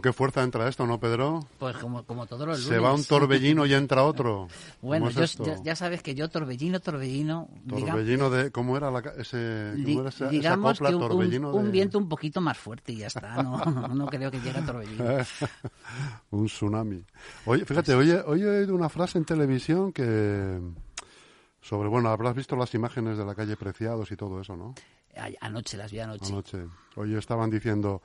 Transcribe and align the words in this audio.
con 0.00 0.12
qué 0.12 0.12
fuerza 0.14 0.42
entra 0.42 0.66
esto, 0.66 0.86
¿no, 0.86 0.98
Pedro? 0.98 1.46
Pues 1.58 1.76
como, 1.76 2.04
como 2.04 2.26
todos 2.26 2.46
los 2.46 2.58
lunes. 2.60 2.74
Se 2.74 2.78
va 2.78 2.94
un 2.94 3.04
torbellino 3.04 3.66
y 3.66 3.74
entra 3.74 4.04
otro. 4.04 4.48
bueno, 4.82 5.10
ya, 5.10 5.76
sabes 5.76 6.02
que 6.02 6.14
yo 6.14 6.30
torbellino, 6.30 6.80
torbellino... 6.80 7.48
Torbellino 7.68 8.30
de... 8.30 8.50
¿Cómo 8.50 8.76
era, 8.76 8.90
la, 8.90 9.00
ese, 9.18 9.74
¿cómo 9.84 10.00
era 10.00 10.08
esa, 10.08 10.28
digamos 10.28 10.78
que 10.78 10.94
un, 10.94 11.70
viento 11.70 11.98
un 11.98 12.08
poquito 12.08 12.40
más 12.40 12.56
fuerte 12.56 12.92
y 12.92 12.98
ya 12.98 13.08
está. 13.08 13.42
No, 13.42 13.58
no 13.94 14.06
creo 14.06 14.30
que 14.30 14.40
llegue 14.40 14.58
a 14.58 14.64
torbellino. 14.64 15.04
un 16.30 16.46
tsunami. 16.46 17.04
Oye, 17.44 17.64
fíjate, 17.66 17.94
hoy, 17.94 18.10
hoy 18.10 18.42
he 18.42 18.48
oído 18.48 18.74
una 18.74 18.88
frase 18.88 19.18
en 19.18 19.24
televisión 19.24 19.92
que 19.92 20.60
sobre, 21.60 21.88
bueno, 21.88 22.08
habrás 22.08 22.34
visto 22.34 22.56
las 22.56 22.72
imágenes 22.74 23.18
de 23.18 23.24
la 23.24 23.34
calle 23.34 23.56
Preciados 23.56 24.10
y 24.10 24.16
todo 24.16 24.40
eso, 24.40 24.56
¿no? 24.56 24.74
Anoche, 25.40 25.76
las 25.76 25.92
vi 25.92 25.98
anoche. 25.98 26.32
Anoche. 26.32 26.66
Hoy 26.96 27.14
estaban 27.14 27.50
diciendo, 27.50 28.00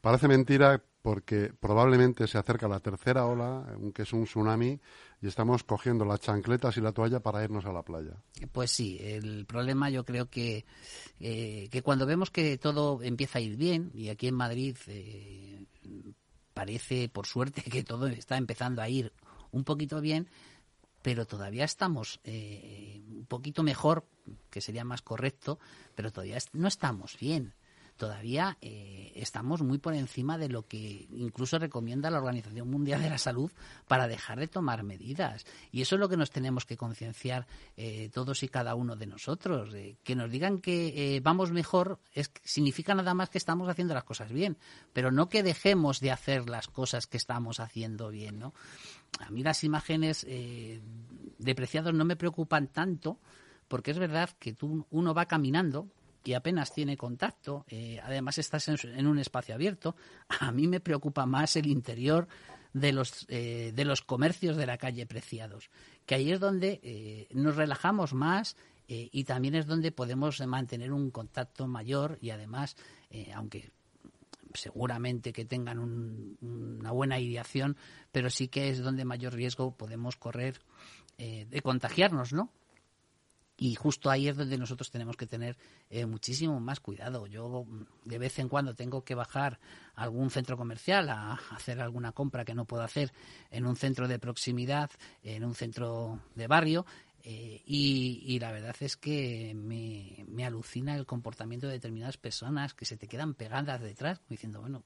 parece 0.00 0.26
mentira 0.26 0.82
porque 1.02 1.52
probablemente 1.58 2.26
se 2.26 2.38
acerca 2.38 2.68
la 2.68 2.80
tercera 2.80 3.26
ola, 3.26 3.64
aunque 3.74 4.02
es 4.02 4.12
un 4.12 4.24
tsunami, 4.24 4.80
y 5.20 5.26
estamos 5.26 5.64
cogiendo 5.64 6.04
las 6.04 6.20
chancletas 6.20 6.76
y 6.76 6.80
la 6.80 6.92
toalla 6.92 7.20
para 7.20 7.42
irnos 7.42 7.64
a 7.66 7.72
la 7.72 7.82
playa. 7.82 8.16
Pues 8.52 8.70
sí, 8.70 8.98
el 9.00 9.46
problema 9.46 9.90
yo 9.90 10.04
creo 10.04 10.28
que, 10.28 10.64
eh, 11.20 11.68
que 11.70 11.82
cuando 11.82 12.06
vemos 12.06 12.30
que 12.30 12.58
todo 12.58 13.02
empieza 13.02 13.38
a 13.38 13.42
ir 13.42 13.56
bien, 13.56 13.90
y 13.94 14.08
aquí 14.08 14.28
en 14.28 14.34
Madrid 14.34 14.76
eh, 14.86 15.64
parece, 16.54 17.08
por 17.08 17.26
suerte, 17.26 17.62
que 17.62 17.84
todo 17.84 18.08
está 18.08 18.36
empezando 18.36 18.82
a 18.82 18.88
ir 18.88 19.12
un 19.52 19.64
poquito 19.64 20.00
bien, 20.00 20.28
pero 21.02 21.26
todavía 21.26 21.64
estamos 21.64 22.20
eh, 22.24 23.00
un 23.08 23.26
poquito 23.26 23.62
mejor, 23.62 24.04
que 24.50 24.60
sería 24.60 24.84
más 24.84 25.02
correcto, 25.02 25.58
pero 25.94 26.10
todavía 26.10 26.38
no 26.52 26.68
estamos 26.68 27.16
bien. 27.18 27.54
Todavía 27.98 28.56
eh, 28.62 29.12
estamos 29.16 29.62
muy 29.62 29.76
por 29.76 29.92
encima 29.92 30.38
de 30.38 30.48
lo 30.48 30.66
que 30.66 31.06
incluso 31.10 31.58
recomienda 31.58 32.10
la 32.10 32.18
Organización 32.18 32.70
Mundial 32.70 33.02
de 33.02 33.10
la 33.10 33.18
Salud 33.18 33.52
para 33.86 34.08
dejar 34.08 34.38
de 34.38 34.48
tomar 34.48 34.82
medidas. 34.82 35.44
Y 35.70 35.82
eso 35.82 35.96
es 35.96 36.00
lo 36.00 36.08
que 36.08 36.16
nos 36.16 36.30
tenemos 36.30 36.64
que 36.64 36.78
concienciar 36.78 37.46
eh, 37.76 38.08
todos 38.14 38.42
y 38.42 38.48
cada 38.48 38.74
uno 38.74 38.96
de 38.96 39.06
nosotros. 39.06 39.74
que 40.02 40.16
nos 40.16 40.30
digan 40.30 40.60
que 40.60 41.20
vamos 41.22 41.52
mejor 41.52 41.98
es, 42.14 42.30
significa 42.42 42.94
nada 42.94 43.12
más 43.12 43.28
que 43.28 43.38
estamos 43.38 43.68
haciendo 43.68 43.92
las 43.92 44.04
cosas 44.04 44.32
bien, 44.32 44.56
pero 44.94 45.10
no 45.10 45.28
que 45.28 45.42
dejemos 45.42 46.00
de 46.00 46.10
hacer 46.10 46.48
las 46.48 46.68
cosas 46.68 47.06
que 47.06 47.18
estamos 47.18 47.60
haciendo 47.60 48.08
bien. 48.08 48.38
¿no? 48.38 48.54
a 49.20 49.30
mí 49.30 49.42
las 49.42 49.64
imágenes 49.64 50.24
eh, 50.28 50.80
depreciadas 51.38 51.94
no 51.94 52.04
me 52.04 52.16
preocupan 52.16 52.68
tanto 52.68 53.18
porque 53.68 53.90
es 53.90 53.98
verdad 53.98 54.30
que 54.38 54.52
tú, 54.54 54.86
uno 54.90 55.14
va 55.14 55.26
caminando 55.26 55.88
y 56.24 56.34
apenas 56.34 56.72
tiene 56.72 56.96
contacto, 56.96 57.64
eh, 57.68 58.00
además 58.02 58.38
estás 58.38 58.68
en, 58.68 59.06
un 59.06 59.18
espacio 59.18 59.54
abierto, 59.54 59.96
a 60.28 60.52
mí 60.52 60.66
me 60.66 60.80
preocupa 60.80 61.26
más 61.26 61.56
el 61.56 61.66
interior 61.66 62.28
de 62.72 62.92
los, 62.92 63.26
eh, 63.28 63.72
de 63.74 63.84
los 63.84 64.02
comercios 64.02 64.56
de 64.56 64.66
la 64.66 64.78
calle 64.78 65.06
Preciados, 65.06 65.70
que 66.06 66.14
ahí 66.14 66.30
es 66.30 66.40
donde 66.40 67.28
nos 67.32 67.56
relajamos 67.56 68.14
más 68.14 68.56
y 68.86 69.24
también 69.24 69.54
es 69.54 69.66
donde 69.66 69.92
podemos 69.92 70.40
mantener 70.46 70.92
un 70.92 71.10
contacto 71.10 71.66
mayor 71.66 72.18
y 72.22 72.30
además, 72.30 72.74
aunque 73.34 73.70
seguramente 74.54 75.32
que 75.32 75.44
tengan 75.44 75.78
una 76.40 76.90
buena 76.90 77.18
ideación, 77.18 77.76
pero 78.12 78.30
sí 78.30 78.48
que 78.48 78.70
es 78.70 78.80
donde 78.80 79.04
mayor 79.04 79.34
riesgo 79.34 79.76
podemos 79.76 80.16
correr 80.16 80.60
eh, 81.18 81.46
de 81.48 81.62
contagiarnos, 81.62 82.32
¿no? 82.32 82.52
Y 83.60 83.74
justo 83.74 84.08
ahí 84.08 84.28
es 84.28 84.36
donde 84.36 84.56
nosotros 84.56 84.90
tenemos 84.90 85.16
que 85.16 85.26
tener 85.26 85.56
eh, 85.90 86.06
muchísimo 86.06 86.60
más 86.60 86.78
cuidado. 86.78 87.26
Yo 87.26 87.66
de 88.04 88.18
vez 88.18 88.38
en 88.38 88.48
cuando 88.48 88.74
tengo 88.74 89.02
que 89.02 89.16
bajar 89.16 89.58
a 89.96 90.04
algún 90.04 90.30
centro 90.30 90.56
comercial 90.56 91.08
a 91.08 91.32
hacer 91.50 91.80
alguna 91.80 92.12
compra 92.12 92.44
que 92.44 92.54
no 92.54 92.64
puedo 92.64 92.84
hacer 92.84 93.12
en 93.50 93.66
un 93.66 93.74
centro 93.74 94.06
de 94.06 94.20
proximidad, 94.20 94.90
en 95.24 95.44
un 95.44 95.56
centro 95.56 96.20
de 96.36 96.46
barrio, 96.46 96.86
eh, 97.24 97.62
y, 97.66 98.38
la 98.38 98.52
verdad 98.52 98.74
es 98.80 98.96
que 98.96 99.52
me, 99.54 100.44
alucina 100.46 100.96
el 100.96 101.04
comportamiento 101.04 101.66
de 101.66 101.74
determinadas 101.74 102.16
personas 102.16 102.74
que 102.74 102.84
se 102.84 102.96
te 102.96 103.08
quedan 103.08 103.34
pegadas 103.34 103.82
detrás, 103.82 104.20
diciendo, 104.28 104.60
bueno, 104.60 104.84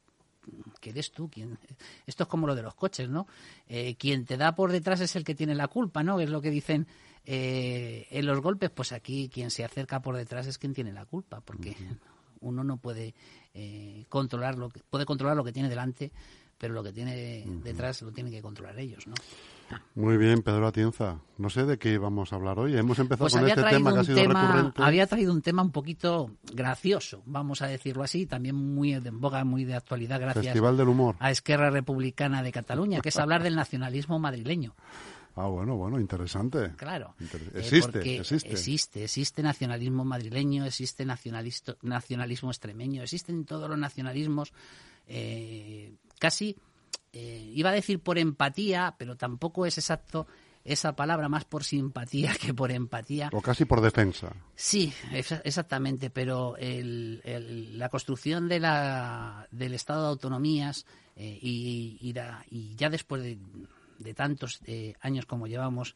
¿qué 0.81 0.91
eres 0.91 1.13
tú? 1.13 1.31
¿Quién? 1.31 1.59
Esto 2.07 2.25
es 2.25 2.29
como 2.29 2.47
lo 2.47 2.55
de 2.55 2.63
los 2.63 2.75
coches, 2.75 3.09
¿no? 3.09 3.27
Eh, 3.69 3.95
quien 3.97 4.25
te 4.25 4.37
da 4.37 4.57
por 4.57 4.73
detrás 4.73 5.01
es 5.01 5.15
el 5.15 5.25
que 5.25 5.35
tiene 5.35 5.55
la 5.55 5.69
culpa, 5.69 6.03
¿no? 6.03 6.19
Es 6.21 6.31
lo 6.31 6.41
que 6.41 6.51
dicen 6.51 6.89
eh, 7.27 8.07
en 8.11 8.27
los 8.27 8.41
golpes. 8.41 8.71
Pues 8.71 8.93
aquí 8.93 9.31
quien 9.33 9.51
se 9.51 9.65
acerca 9.65 10.01
por 10.01 10.17
detrás 10.17 10.47
es 10.47 10.59
quien 10.59 10.75
tiene 10.75 10.93
la 10.93 11.05
culpa, 11.05 11.41
porque 11.41 11.77
uno 12.41 12.65
no 12.65 12.77
puede 12.77 13.15
controlar 14.09 14.57
lo 14.57 14.71
que, 14.71 14.81
puede 14.81 15.05
controlar 15.05 15.37
lo 15.37 15.45
que 15.45 15.53
tiene 15.53 15.69
delante, 15.69 16.11
pero 16.57 16.73
lo 16.73 16.83
que 16.83 16.93
tiene 16.93 17.45
detrás 17.63 18.01
lo 18.03 18.13
tienen 18.13 18.33
que 18.33 18.41
controlar 18.41 18.79
ellos, 18.79 19.07
¿no? 19.07 19.15
Muy 19.95 20.17
bien, 20.17 20.43
Pedro 20.43 20.67
Atienza. 20.67 21.19
No 21.39 21.51
sé 21.51 21.65
de 21.65 21.79
qué 21.79 21.99
vamos 21.99 22.33
a 22.33 22.37
hablar 22.37 22.59
hoy. 22.59 22.77
Hemos 22.77 22.99
empezado 22.99 23.25
pues 23.25 23.35
con 23.35 23.49
este 23.49 23.63
tema 23.63 23.93
que 23.93 24.01
ha 24.01 24.05
sido 24.05 24.19
recurrente. 24.19 24.83
Había 24.83 25.07
traído 25.07 25.33
un 25.33 25.43
tema 25.43 25.63
un 25.63 25.71
poquito 25.71 26.31
gracioso, 26.53 27.23
vamos 27.27 27.63
a 27.63 27.67
decirlo 27.67 28.03
así, 28.03 28.27
también 28.27 28.55
muy 28.55 28.93
en 28.93 29.21
boga, 29.21 29.45
muy 29.45 29.65
de 29.65 29.75
actualidad, 29.75 30.21
gracias 30.21 30.47
Festival 30.47 30.77
del 30.77 30.89
humor. 30.89 31.17
a 31.19 31.31
Esquerra 31.31 31.71
Republicana 31.71 32.43
de 32.43 32.53
Cataluña, 32.53 33.01
que 33.01 33.09
es 33.09 33.19
hablar 33.19 33.43
del 33.43 33.57
nacionalismo 33.57 34.19
madrileño. 34.19 34.75
Ah, 35.35 35.47
bueno, 35.47 35.77
bueno, 35.77 35.99
interesante. 35.99 36.73
Claro. 36.77 37.15
Eh, 37.21 37.51
existe, 37.55 38.17
existe. 38.17 38.53
Existe, 38.53 39.05
existe 39.05 39.43
nacionalismo 39.43 40.05
madrileño, 40.05 40.65
existe 40.65 41.05
nacionalismo 41.07 42.51
extremeño, 42.51 43.03
existen 43.03 43.45
todos 43.45 43.69
los 43.69 43.79
nacionalismos 43.79 44.53
eh, 45.07 45.95
casi 46.19 46.57
eh, 47.13 47.51
iba 47.55 47.71
a 47.71 47.75
decir 47.75 48.01
por 48.01 48.19
empatía, 48.19 48.95
pero 48.99 49.17
tampoco 49.17 49.67
es 49.67 49.77
exacto 49.77 50.27
esa 50.65 50.95
palabra, 50.95 51.29
más 51.29 51.45
por 51.45 51.65
simpatía 51.65 52.35
que 52.41 52.55
por 52.55 52.71
empatía. 52.71 53.29
O 53.33 53.41
casi 53.43 53.65
por 53.65 53.81
defensa. 53.81 54.33
Sí, 54.55 54.93
exactamente, 55.45 56.09
pero 56.11 56.57
la 56.59 57.89
construcción 57.89 58.49
de 58.49 58.61
la, 58.61 59.47
del 59.51 59.75
Estado 59.75 60.03
de 60.03 60.09
Autonomías 60.09 60.87
eh, 61.17 61.39
y, 61.43 62.15
ya 62.77 62.89
después 62.89 63.23
de, 63.23 63.39
tantos 64.15 64.61
eh, 64.67 64.95
años 65.01 65.27
como 65.27 65.47
llevamos 65.47 65.95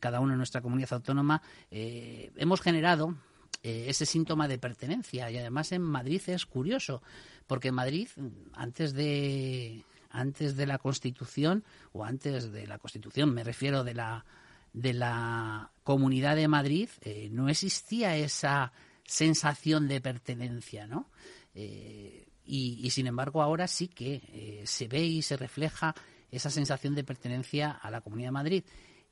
cada 0.00 0.18
uno 0.18 0.32
en 0.32 0.38
nuestra 0.38 0.60
comunidad 0.60 0.94
autónoma, 0.94 1.40
hemos 1.70 2.60
generado 2.60 3.14
ese 3.62 4.06
síntoma 4.06 4.48
de 4.48 4.58
pertenencia 4.58 5.30
y 5.30 5.38
además 5.38 5.70
en 5.70 5.82
Madrid 5.82 6.20
es 6.26 6.46
curioso, 6.46 7.00
porque 7.46 7.68
en 7.68 7.76
Madrid, 7.76 8.08
antes 8.54 8.92
de 8.92 9.84
antes 10.10 10.56
de 10.56 10.66
la 10.66 10.78
Constitución 10.78 11.62
o 11.92 12.04
antes 12.04 12.50
de 12.50 12.66
la 12.66 12.78
Constitución, 12.78 13.32
me 13.32 13.44
refiero 13.44 13.84
de 13.84 13.94
la 13.94 14.24
de 14.72 14.94
la 14.94 15.70
Comunidad 15.84 16.36
de 16.36 16.48
Madrid, 16.48 16.88
eh, 17.02 17.28
no 17.30 17.48
existía 17.48 18.16
esa 18.16 18.72
sensación 19.04 19.88
de 19.88 20.00
pertenencia, 20.00 20.86
¿no? 20.86 21.10
Eh, 21.54 22.28
y, 22.44 22.90
sin 22.90 23.06
embargo 23.06 23.42
ahora 23.42 23.68
sí 23.68 23.88
que 23.88 24.14
eh, 24.32 24.62
se 24.66 24.88
ve 24.88 25.04
y 25.04 25.22
se 25.22 25.36
refleja 25.36 25.94
esa 26.32 26.50
sensación 26.50 26.96
de 26.96 27.04
pertenencia 27.04 27.70
a 27.70 27.90
la 27.92 28.00
Comunidad 28.00 28.28
de 28.28 28.32
Madrid, 28.32 28.64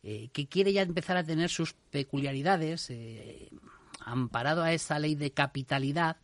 que 0.02 0.48
quiere 0.48 0.72
ya 0.72 0.82
empezar 0.82 1.16
a 1.16 1.24
tener 1.24 1.50
sus 1.50 1.74
peculiaridades, 1.74 2.90
amparado 4.00 4.62
a 4.62 4.72
esa 4.72 4.98
ley 4.98 5.14
de 5.14 5.30
capitalidad, 5.30 6.16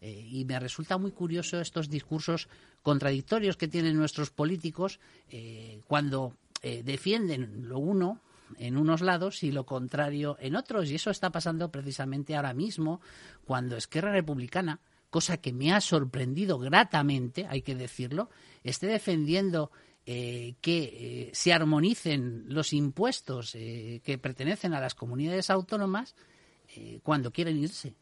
y 0.00 0.44
me 0.46 0.58
resulta 0.58 0.96
muy 0.96 1.12
curioso 1.12 1.60
estos 1.60 1.90
discursos 1.90 2.48
contradictorios 2.82 3.56
que 3.56 3.68
tienen 3.68 3.96
nuestros 3.96 4.30
políticos 4.30 5.00
eh, 5.30 5.82
cuando 5.86 6.34
eh, 6.62 6.82
defienden 6.82 7.68
lo 7.68 7.78
uno 7.78 8.20
en 8.58 8.76
unos 8.76 9.02
lados 9.02 9.42
y 9.42 9.52
lo 9.52 9.66
contrario 9.66 10.38
en 10.40 10.56
otros. 10.56 10.88
Y 10.88 10.94
eso 10.94 11.10
está 11.10 11.30
pasando 11.30 11.70
precisamente 11.70 12.34
ahora 12.34 12.54
mismo 12.54 13.00
cuando 13.44 13.76
Esquerra 13.76 14.12
Republicana, 14.12 14.80
cosa 15.10 15.36
que 15.36 15.52
me 15.52 15.72
ha 15.72 15.80
sorprendido 15.80 16.58
gratamente, 16.58 17.46
hay 17.46 17.62
que 17.62 17.74
decirlo, 17.74 18.30
esté 18.64 18.86
defendiendo 18.86 19.70
eh, 20.10 20.54
que 20.62 21.30
se 21.34 21.52
armonicen 21.52 22.46
los 22.48 22.72
impuestos 22.72 23.52
que 23.52 24.18
pertenecen 24.20 24.72
a 24.72 24.80
las 24.80 24.94
comunidades 24.94 25.50
autónomas 25.50 26.14
cuando 27.02 27.30
quieren 27.30 27.58
irse. 27.58 27.94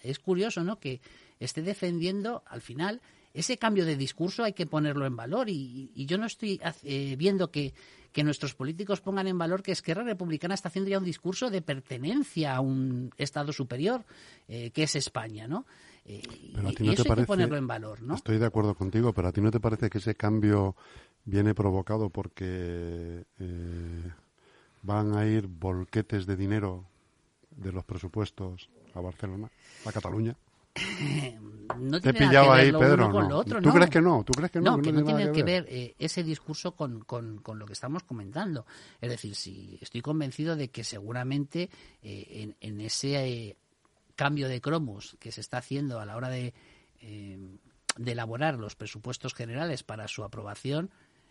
Es 0.00 0.20
curioso, 0.20 0.62
¿no? 0.62 0.78
Que 0.78 1.00
esté 1.40 1.62
defendiendo 1.62 2.44
al 2.46 2.60
final 2.60 3.00
ese 3.32 3.58
cambio 3.58 3.84
de 3.84 3.96
discurso 3.96 4.42
hay 4.42 4.52
que 4.52 4.66
ponerlo 4.66 5.06
en 5.06 5.14
valor 5.14 5.48
y, 5.48 5.92
yo 5.94 6.18
no 6.18 6.26
estoy 6.26 6.60
eh, 6.82 7.14
viendo 7.16 7.50
que, 7.50 7.72
nuestros 8.24 8.54
políticos 8.54 9.00
pongan 9.00 9.28
en 9.28 9.38
valor 9.38 9.62
que 9.62 9.72
Esquerra 9.72 10.02
Republicana 10.02 10.54
está 10.54 10.68
haciendo 10.68 10.90
ya 10.90 10.98
un 10.98 11.04
discurso 11.04 11.48
de 11.48 11.62
pertenencia 11.62 12.56
a 12.56 12.60
un 12.60 13.10
Estado 13.16 13.52
superior, 13.52 14.04
eh, 14.48 14.70
que 14.72 14.82
es 14.82 14.96
España, 14.96 15.46
¿no? 15.46 15.64
Eh, 16.04 16.20
pero 16.54 16.68
a 16.68 16.72
ti 16.72 16.82
no 16.84 16.94
te 16.94 17.04
parece, 17.04 17.26
ponerlo 17.26 17.56
en 17.56 17.66
valor, 17.66 18.02
¿no? 18.02 18.16
Estoy 18.16 18.38
de 18.38 18.46
acuerdo 18.46 18.74
contigo, 18.74 19.12
pero 19.14 19.28
a 19.28 19.32
ti 19.32 19.40
no 19.40 19.50
te 19.50 19.60
parece 19.60 19.88
que 19.88 19.98
ese 19.98 20.16
cambio 20.16 20.74
viene 21.24 21.54
provocado 21.54 22.10
porque 22.10 23.24
van 24.82 25.16
a 25.16 25.26
ir 25.26 25.46
volquetes 25.46 26.26
de 26.26 26.36
dinero 26.36 26.84
de 27.50 27.72
los 27.72 27.84
presupuestos 27.84 28.70
a 28.94 29.00
Barcelona, 29.00 29.50
a 29.84 29.92
Cataluña. 29.92 30.36
no 31.78 32.00
Te 32.00 32.12
que 32.12 32.26
ver 32.26 32.36
ahí, 32.36 32.72
Pedro. 32.72 33.10
con 33.10 33.28
no. 33.28 33.38
otro, 33.38 33.60
¿Tú 33.60 33.68
no. 33.68 33.74
crees 33.74 33.90
que 33.90 34.00
no? 34.00 34.24
¿Tú 34.24 34.32
crees 34.32 34.50
que 34.52 34.60
no? 34.60 34.76
No, 34.76 34.82
que 34.82 34.92
no 34.92 35.04
tiene 35.04 35.32
que 35.32 35.42
ver 35.42 35.66
eh, 35.68 35.94
ese 35.98 36.22
discurso 36.22 36.72
con, 36.76 37.00
con, 37.00 37.38
con 37.38 37.58
lo 37.58 37.66
que 37.66 37.72
estamos 37.72 38.04
comentando. 38.04 38.66
Es 39.00 39.10
decir, 39.10 39.34
si 39.34 39.78
estoy 39.80 40.00
convencido 40.00 40.56
de 40.56 40.68
que 40.68 40.84
seguramente 40.84 41.70
eh, 42.02 42.26
en, 42.30 42.56
en 42.60 42.80
ese 42.80 43.16
eh, 43.26 43.56
cambio 44.14 44.48
de 44.48 44.60
cromos 44.60 45.16
que 45.18 45.32
se 45.32 45.40
está 45.40 45.58
haciendo 45.58 45.98
a 45.98 46.06
la 46.06 46.16
hora 46.16 46.28
de, 46.28 46.54
eh, 47.00 47.38
de 47.96 48.12
elaborar 48.12 48.58
los 48.58 48.76
presupuestos 48.76 49.34
generales 49.34 49.82
para 49.82 50.08
su 50.08 50.24
aprobación, 50.24 50.90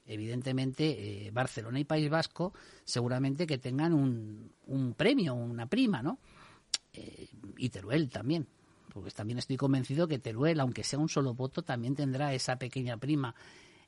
evidentemente 0.10 1.28
eh, 1.28 1.32
Barcelona 1.32 1.80
y 1.80 1.86
País 1.86 2.10
Vasco 2.10 2.54
seguramente 2.84 3.46
que 3.48 3.58
tengan 3.58 3.94
un, 3.94 4.52
un 4.66 4.94
premio, 4.96 5.36
una 5.36 5.68
prima, 5.68 6.02
¿no? 6.02 6.20
Eh, 6.94 7.30
y 7.58 7.70
Teruel 7.70 8.10
también, 8.10 8.48
porque 8.92 9.12
también 9.12 9.38
estoy 9.38 9.56
convencido 9.56 10.08
que 10.08 10.20
Teruel, 10.20 10.60
aunque 10.60 10.84
sea 10.84 11.00
un 11.00 11.10
solo 11.10 11.36
voto, 11.36 11.62
también 11.62 11.96
tendrá 11.96 12.34
esa 12.34 12.58
pequeña 12.58 12.98
prima 12.98 13.36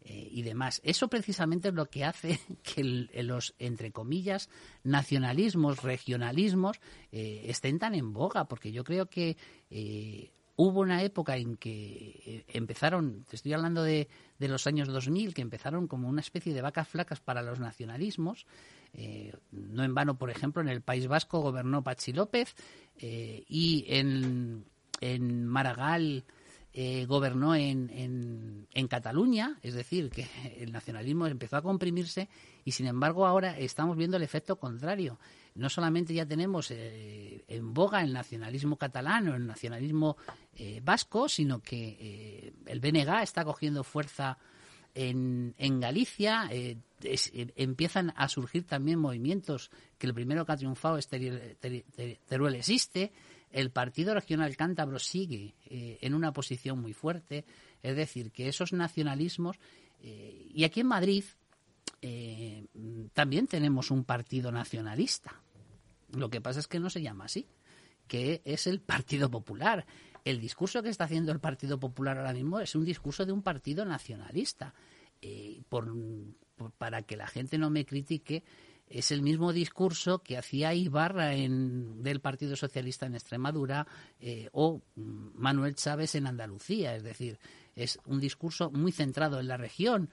eh, 0.03 0.27
y 0.31 0.43
demás. 0.43 0.79
Eso 0.83 1.07
precisamente 1.07 1.69
es 1.69 1.73
lo 1.73 1.87
que 1.87 2.05
hace 2.05 2.39
que 2.63 2.83
los, 3.23 3.55
entre 3.57 3.91
comillas, 3.91 4.47
nacionalismos, 4.83 5.81
regionalismos, 5.81 6.79
estén 7.11 7.79
tan 7.79 7.95
en 7.95 8.13
boga, 8.13 8.45
porque 8.45 8.71
yo 8.71 8.83
creo 8.83 9.07
que 9.07 9.37
hubo 10.67 10.81
una 10.81 11.01
época 11.03 11.37
en 11.37 11.57
que 11.57 12.21
eh, 12.25 12.45
empezaron, 12.49 13.23
te 13.25 13.35
estoy 13.35 13.53
hablando 13.53 13.83
de, 13.83 14.07
de 14.37 14.47
los 14.47 14.67
años 14.67 14.87
2000, 14.87 15.33
que 15.33 15.41
empezaron 15.41 15.87
como 15.87 16.07
una 16.07 16.21
especie 16.21 16.53
de 16.53 16.61
vacas 16.61 16.87
flacas 16.87 17.19
para 17.19 17.41
los 17.41 17.59
nacionalismos. 17.59 18.45
Eh, 18.93 19.33
no 19.51 19.83
en 19.83 19.95
vano, 19.95 20.17
por 20.17 20.29
ejemplo, 20.29 20.61
en 20.61 20.69
el 20.69 20.81
País 20.81 21.07
Vasco 21.07 21.39
gobernó 21.39 21.83
Pachi 21.83 22.13
López 22.13 22.55
eh, 22.99 23.43
y 23.47 23.85
en, 23.87 24.65
en 24.99 25.47
Maragall 25.47 26.25
eh, 26.73 27.05
gobernó 27.05 27.55
en, 27.55 27.89
en, 27.89 28.67
en 28.73 28.87
Cataluña, 28.87 29.57
es 29.61 29.73
decir, 29.73 30.09
que 30.09 30.27
el 30.57 30.71
nacionalismo 30.71 31.27
empezó 31.27 31.57
a 31.57 31.61
comprimirse 31.61 32.29
y 32.63 32.71
sin 32.71 32.87
embargo 32.87 33.25
ahora 33.25 33.57
estamos 33.57 33.97
viendo 33.97 34.17
el 34.17 34.23
efecto 34.23 34.57
contrario. 34.57 35.17
No 35.55 35.69
solamente 35.69 36.13
ya 36.13 36.25
tenemos 36.25 36.71
eh, 36.71 37.43
en 37.47 37.73
boga 37.73 38.01
el 38.01 38.13
nacionalismo 38.13 38.77
catalán 38.77 39.27
o 39.27 39.35
el 39.35 39.45
nacionalismo 39.45 40.15
eh, 40.55 40.79
vasco, 40.83 41.27
sino 41.27 41.61
que 41.61 41.97
eh, 41.99 42.53
el 42.67 42.79
BNG 42.79 43.21
está 43.21 43.43
cogiendo 43.43 43.83
fuerza 43.83 44.37
en, 44.95 45.53
en 45.57 45.79
Galicia. 45.79 46.49
empiezan 47.55 48.13
a 48.15 48.27
surgir 48.29 48.63
también 48.65 48.99
movimientos 48.99 49.71
que 49.97 50.07
el 50.07 50.13
primero 50.13 50.45
que 50.45 50.51
ha 50.51 50.57
triunfado 50.57 50.97
es 50.97 51.09
Teri- 51.09 51.55
Teruel 52.25 52.55
existe. 52.55 53.11
El 53.51 53.71
Partido 53.71 54.13
Regional 54.13 54.55
Cántabro 54.55 54.99
sigue 54.99 55.53
en 55.69 56.13
una 56.13 56.31
posición 56.31 56.79
muy 56.79 56.93
fuerte. 56.93 57.43
Es 57.83 57.95
decir, 57.97 58.31
que 58.31 58.47
esos 58.47 58.71
nacionalismos. 58.71 59.57
y 60.01 60.63
aquí 60.63 60.79
en 60.79 60.87
Madrid 60.87 61.23
eh, 62.01 62.65
también 63.13 63.47
tenemos 63.47 63.91
un 63.91 64.03
partido 64.03 64.51
nacionalista. 64.51 65.41
Lo 66.11 66.29
que 66.29 66.41
pasa 66.41 66.59
es 66.59 66.67
que 66.67 66.79
no 66.79 66.89
se 66.89 67.01
llama 67.01 67.25
así, 67.25 67.47
que 68.07 68.41
es 68.43 68.67
el 68.67 68.81
Partido 68.81 69.29
Popular. 69.29 69.85
El 70.25 70.39
discurso 70.39 70.81
que 70.83 70.89
está 70.89 71.05
haciendo 71.05 71.31
el 71.31 71.39
Partido 71.39 71.79
Popular 71.79 72.17
ahora 72.17 72.33
mismo 72.33 72.59
es 72.59 72.75
un 72.75 72.85
discurso 72.85 73.25
de 73.25 73.31
un 73.31 73.43
partido 73.43 73.85
nacionalista. 73.85 74.73
Eh, 75.21 75.61
para 76.77 77.03
que 77.03 77.17
la 77.17 77.27
gente 77.27 77.57
no 77.57 77.69
me 77.69 77.85
critique, 77.85 78.43
es 78.87 79.11
el 79.11 79.21
mismo 79.21 79.53
discurso 79.53 80.19
que 80.19 80.37
hacía 80.37 80.73
Ibarra 80.73 81.35
en, 81.35 82.03
del 82.03 82.19
Partido 82.19 82.55
Socialista 82.55 83.05
en 83.05 83.15
Extremadura 83.15 83.87
eh, 84.19 84.49
o 84.51 84.81
mm, 84.95 85.29
Manuel 85.35 85.75
Chávez 85.75 86.15
en 86.15 86.27
Andalucía. 86.27 86.95
Es 86.95 87.03
decir, 87.03 87.39
es 87.75 87.99
un 88.05 88.19
discurso 88.19 88.69
muy 88.71 88.91
centrado 88.91 89.39
en 89.39 89.47
la 89.47 89.57
región, 89.57 90.09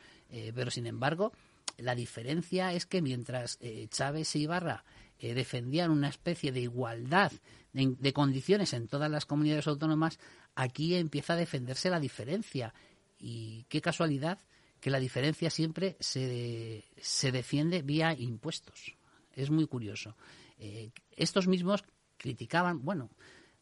pero 0.54 0.70
sin 0.70 0.86
embargo, 0.86 1.32
la 1.78 1.94
diferencia 1.94 2.72
es 2.72 2.86
que 2.86 3.00
mientras 3.00 3.56
eh, 3.60 3.86
Chávez 3.88 4.34
e 4.34 4.40
Ibarra 4.40 4.84
eh, 5.18 5.34
defendían 5.34 5.90
una 5.90 6.08
especie 6.08 6.52
de 6.52 6.60
igualdad 6.60 7.32
de, 7.72 8.12
condiciones 8.12 8.72
en 8.72 8.88
todas 8.88 9.10
las 9.10 9.26
comunidades 9.26 9.66
autónomas, 9.68 10.18
aquí 10.54 10.94
empieza 10.94 11.34
a 11.34 11.36
defenderse 11.36 11.90
la 11.90 12.00
diferencia. 12.00 12.74
Y 13.18 13.64
qué 13.68 13.80
casualidad 13.80 14.38
que 14.80 14.90
la 14.90 14.98
diferencia 14.98 15.50
siempre 15.50 15.96
se, 16.00 16.84
se 17.00 17.32
defiende 17.32 17.82
vía 17.82 18.14
impuestos. 18.14 18.96
Es 19.34 19.50
muy 19.50 19.66
curioso. 19.66 20.16
Eh, 20.58 20.90
estos 21.16 21.46
mismos 21.46 21.84
criticaban, 22.16 22.84
bueno, 22.84 23.10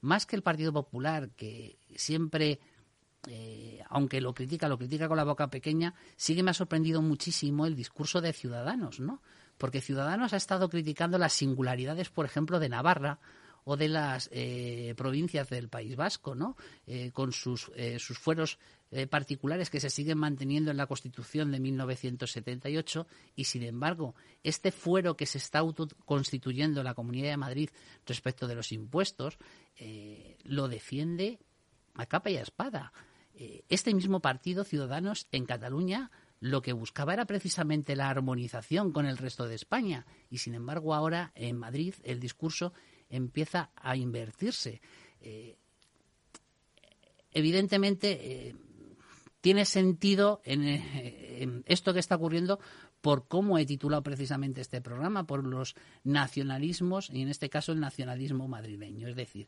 más 0.00 0.24
que 0.24 0.36
el 0.36 0.42
Partido 0.42 0.72
Popular, 0.72 1.30
que 1.36 1.78
siempre 1.94 2.60
eh, 3.26 3.82
aunque 3.88 4.20
lo 4.20 4.34
critica, 4.34 4.68
lo 4.68 4.78
critica 4.78 5.08
con 5.08 5.16
la 5.16 5.24
boca 5.24 5.48
pequeña, 5.48 5.94
sí 6.16 6.34
que 6.34 6.42
me 6.42 6.50
ha 6.50 6.54
sorprendido 6.54 7.02
muchísimo 7.02 7.66
el 7.66 7.76
discurso 7.76 8.20
de 8.20 8.32
Ciudadanos, 8.32 9.00
¿no? 9.00 9.22
Porque 9.58 9.80
Ciudadanos 9.80 10.32
ha 10.32 10.36
estado 10.36 10.68
criticando 10.68 11.18
las 11.18 11.32
singularidades, 11.32 12.10
por 12.10 12.26
ejemplo, 12.26 12.58
de 12.58 12.68
Navarra 12.68 13.18
o 13.64 13.76
de 13.76 13.88
las 13.88 14.28
eh, 14.32 14.94
provincias 14.96 15.48
del 15.48 15.68
País 15.68 15.96
Vasco, 15.96 16.34
¿no? 16.34 16.56
Eh, 16.86 17.10
con 17.12 17.32
sus, 17.32 17.70
eh, 17.74 17.98
sus 17.98 18.18
fueros 18.18 18.58
eh, 18.92 19.08
particulares 19.08 19.68
que 19.68 19.80
se 19.80 19.90
siguen 19.90 20.18
manteniendo 20.18 20.70
en 20.70 20.76
la 20.76 20.86
Constitución 20.86 21.50
de 21.50 21.58
1978 21.58 23.08
y, 23.34 23.42
sin 23.42 23.64
embargo, 23.64 24.14
este 24.44 24.70
fuero 24.70 25.16
que 25.16 25.26
se 25.26 25.38
está 25.38 25.58
autoconstituyendo 25.58 26.80
en 26.80 26.84
la 26.84 26.94
Comunidad 26.94 27.30
de 27.30 27.36
Madrid 27.36 27.70
respecto 28.06 28.46
de 28.46 28.54
los 28.54 28.70
impuestos 28.70 29.38
eh, 29.76 30.38
lo 30.44 30.68
defiende 30.68 31.40
a 31.94 32.06
capa 32.06 32.30
y 32.30 32.36
a 32.36 32.42
espada. 32.42 32.92
Eh, 33.38 33.64
este 33.68 33.92
mismo 33.92 34.20
partido, 34.20 34.64
Ciudadanos, 34.64 35.26
en 35.30 35.44
Cataluña, 35.44 36.10
lo 36.40 36.62
que 36.62 36.72
buscaba 36.72 37.12
era 37.12 37.26
precisamente 37.26 37.94
la 37.94 38.08
armonización 38.08 38.92
con 38.92 39.04
el 39.04 39.18
resto 39.18 39.46
de 39.46 39.54
España. 39.54 40.06
Y 40.30 40.38
sin 40.38 40.54
embargo, 40.54 40.94
ahora 40.94 41.32
en 41.34 41.58
Madrid 41.58 41.94
el 42.02 42.18
discurso 42.18 42.72
empieza 43.10 43.70
a 43.76 43.94
invertirse. 43.94 44.80
Eh, 45.20 45.58
evidentemente, 47.30 48.48
eh, 48.48 48.56
tiene 49.42 49.66
sentido 49.66 50.40
en, 50.44 50.64
en 50.64 51.62
esto 51.66 51.92
que 51.92 52.00
está 52.00 52.16
ocurriendo 52.16 52.58
por 53.06 53.28
cómo 53.28 53.58
he 53.58 53.66
titulado 53.66 54.02
precisamente 54.02 54.60
este 54.60 54.80
programa, 54.80 55.26
por 55.26 55.46
los 55.46 55.76
nacionalismos, 56.02 57.10
y 57.10 57.22
en 57.22 57.28
este 57.28 57.48
caso 57.48 57.70
el 57.70 57.78
nacionalismo 57.78 58.48
madrileño. 58.48 59.06
Es 59.06 59.14
decir, 59.14 59.46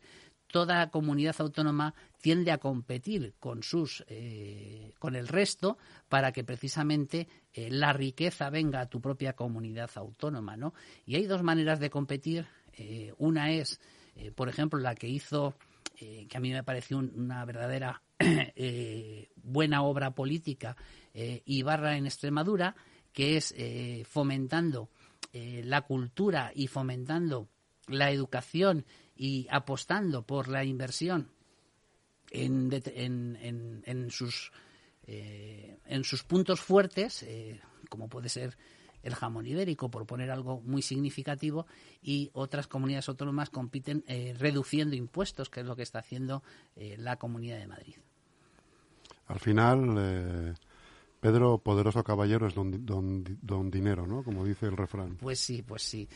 toda 0.50 0.90
comunidad 0.90 1.36
autónoma 1.38 1.94
tiende 2.20 2.50
a 2.50 2.58
competir 2.58 3.34
con 3.38 3.62
sus 3.62 4.04
eh, 4.08 4.92
con 4.98 5.14
el 5.14 5.28
resto 5.28 5.78
para 6.08 6.32
que 6.32 6.42
precisamente 6.44 7.28
eh, 7.52 7.70
la 7.70 7.92
riqueza 7.92 8.50
venga 8.50 8.80
a 8.80 8.86
tu 8.88 9.00
propia 9.00 9.34
comunidad 9.34 9.90
autónoma 9.94 10.56
no 10.56 10.74
y 11.06 11.16
hay 11.16 11.26
dos 11.26 11.42
maneras 11.42 11.80
de 11.80 11.90
competir 11.90 12.46
eh, 12.72 13.12
una 13.18 13.52
es 13.52 13.80
por 14.34 14.48
ejemplo 14.48 14.80
la 14.80 14.94
que 14.96 15.08
hizo 15.08 15.54
que 15.96 16.28
a 16.36 16.40
mí 16.40 16.50
me 16.52 16.62
pareció 16.64 16.98
un- 16.98 17.12
una 17.16 17.44
verdadera 17.44 18.02
buena 19.36 19.82
obra 19.82 20.10
política 20.12 20.76
Ibarra 21.44 21.96
en 21.96 22.06
Extremadura 22.06 22.74
que 23.12 23.36
es 23.36 23.54
fomentando 24.08 24.88
la 25.32 25.82
cultura 25.82 26.52
y 26.54 26.66
fomentando 26.68 27.48
la 27.86 28.10
educación 28.10 28.84
y 29.18 29.46
apostando 29.50 30.22
por 30.22 30.48
la 30.48 30.64
inversión 30.64 31.28
en, 32.30 32.70
en, 32.72 33.36
en- 33.42 33.82
en 33.84 34.10
sus 34.10 34.50
eh, 35.10 35.78
en 35.86 36.04
sus 36.04 36.22
puntos 36.22 36.60
fuertes, 36.60 37.22
eh, 37.22 37.60
como 37.88 38.08
puede 38.08 38.28
ser 38.28 38.56
el 39.02 39.14
jamón 39.14 39.46
ibérico, 39.46 39.90
por 39.90 40.04
poner 40.06 40.30
algo 40.30 40.60
muy 40.60 40.82
significativo, 40.82 41.66
y 42.02 42.30
otras 42.34 42.66
comunidades 42.66 43.08
autónomas 43.08 43.48
compiten 43.48 44.04
eh, 44.06 44.34
reduciendo 44.38 44.94
impuestos, 44.96 45.48
que 45.48 45.60
es 45.60 45.66
lo 45.66 45.76
que 45.76 45.82
está 45.82 46.00
haciendo 46.00 46.42
eh, 46.76 46.96
la 46.98 47.16
Comunidad 47.16 47.58
de 47.58 47.66
Madrid. 47.68 47.94
Al 49.28 49.38
final, 49.40 49.94
eh, 49.98 50.54
Pedro, 51.20 51.58
poderoso 51.58 52.04
caballero, 52.04 52.46
es 52.46 52.54
don, 52.54 52.84
don, 52.84 53.24
don 53.40 53.70
dinero, 53.70 54.06
¿no? 54.06 54.22
Como 54.22 54.44
dice 54.44 54.66
el 54.66 54.76
refrán. 54.76 55.16
Pues 55.16 55.38
sí, 55.40 55.62
pues 55.62 55.82
sí. 55.82 56.06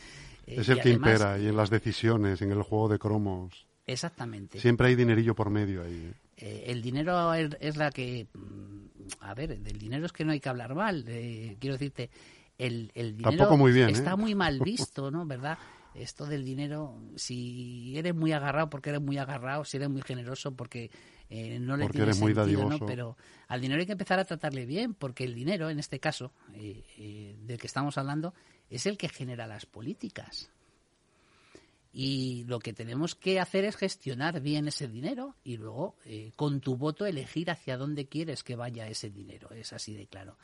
Eh, 0.45 0.55
es 0.59 0.69
el 0.69 0.75
que 0.81 0.89
además- 0.89 1.11
impera 1.13 1.39
y 1.39 1.47
en 1.47 1.55
las 1.55 1.69
decisiones, 1.69 2.41
en 2.41 2.51
el 2.51 2.61
juego 2.63 2.89
de 2.89 2.99
cromos. 2.99 3.65
Exactamente. 3.85 4.59
Siempre 4.59 4.87
hay 4.87 4.95
dinerillo 4.95 5.35
por 5.35 5.49
medio 5.49 5.83
ahí. 5.83 5.93
¿eh? 6.11 6.13
Eh, 6.37 6.63
el 6.67 6.81
dinero 6.81 7.33
es, 7.33 7.55
es 7.59 7.77
la 7.77 7.91
que. 7.91 8.27
mm, 8.33 8.83
A 9.19 9.33
ver, 9.33 9.59
del 9.59 9.77
dinero 9.77 10.05
es 10.05 10.11
que 10.13 10.23
no 10.25 10.31
hay 10.31 10.39
que 10.39 10.49
hablar 10.49 10.73
mal. 10.75 11.03
eh, 11.07 11.57
quiero 11.59 11.75
decirte, 11.75 12.09
el, 12.57 12.91
el 12.95 13.17
dinero 13.17 13.37
Tampoco 13.37 13.57
muy 13.57 13.71
bien, 13.73 13.89
está 13.89 14.11
¿eh? 14.13 14.15
muy 14.17 14.33
mal 14.35 14.59
visto, 14.63 15.11
¿no? 15.11 15.25
¿Verdad? 15.25 15.57
Esto 15.93 16.25
del 16.25 16.43
dinero, 16.43 16.97
si 17.15 17.95
eres 17.97 18.15
muy 18.15 18.31
agarrado 18.31 18.69
porque 18.69 18.89
eres 18.89 19.01
muy 19.01 19.17
agarrado, 19.19 19.63
si 19.63 19.77
eres 19.77 19.89
muy 19.89 20.01
generoso 20.01 20.55
porque 20.55 20.89
eh, 21.29 21.59
no 21.59 21.77
le 21.77 21.83
Porque 21.83 21.97
tiene 21.97 22.09
eres 22.11 22.19
muy 22.19 22.33
sentido, 22.33 22.61
¿no? 22.63 22.69
dadivoso. 22.69 22.85
Pero 22.87 23.17
al 23.47 23.61
dinero 23.61 23.79
hay 23.79 23.85
que 23.85 23.91
empezar 23.91 24.17
a 24.19 24.25
tratarle 24.25 24.65
bien, 24.65 24.93
porque 24.95 25.23
el 25.23 25.35
dinero, 25.35 25.69
en 25.69 25.77
este 25.79 25.99
caso, 25.99 26.31
eh, 26.55 26.83
eh, 26.97 27.35
del 27.43 27.57
que 27.59 27.67
estamos 27.67 27.97
hablando, 27.99 28.33
es 28.75 28.85
el 28.85 28.97
que 28.97 29.09
genera 29.09 29.47
las 29.47 29.65
políticas. 29.65 30.49
Y 31.95 32.43
lo 32.45 32.57
que 32.57 32.73
tenemos 32.73 33.13
que 33.13 33.39
hacer 33.39 33.65
es 33.65 33.75
gestionar 33.75 34.41
bien 34.41 34.67
ese 34.67 34.87
dinero 34.87 35.35
y 35.43 35.57
luego, 35.57 35.95
eh, 36.05 36.31
con 36.35 36.59
tu 36.59 36.75
voto, 36.75 37.05
elegir 37.05 37.51
hacia 37.51 37.77
dónde 37.77 38.07
quieres 38.07 38.43
que 38.43 38.55
vaya 38.55 38.87
ese 38.87 39.11
dinero. 39.11 39.51
Es 39.51 39.73
así 39.73 39.93
de 39.93 40.07
claro. 40.07 40.35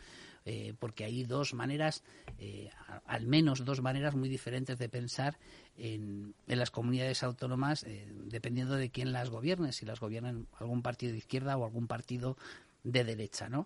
Eh, 0.45 0.75
porque 0.79 1.05
hay 1.05 1.23
dos 1.23 1.55
maneras, 1.55 2.03
eh, 2.37 2.69
al 3.05 3.25
menos 3.25 3.65
dos 3.65 3.81
maneras 3.81 4.13
muy 4.13 4.29
diferentes 4.29 4.77
de 4.77 4.89
pensar 4.89 5.39
en, 5.75 6.35
las 6.45 6.69
comunidades 6.69 7.23
autónomas, 7.23 7.85
dependiendo 8.25 8.75
de 8.75 8.91
quién 8.91 9.11
las 9.11 9.31
gobierne, 9.31 9.73
si 9.73 9.87
las 9.87 9.99
gobiernan 9.99 10.47
algún 10.59 10.83
partido 10.83 11.13
de 11.13 11.17
izquierda 11.17 11.57
o 11.57 11.65
algún 11.65 11.87
partido 11.87 12.37
de 12.83 13.03
derecha, 13.03 13.49
¿no? 13.49 13.65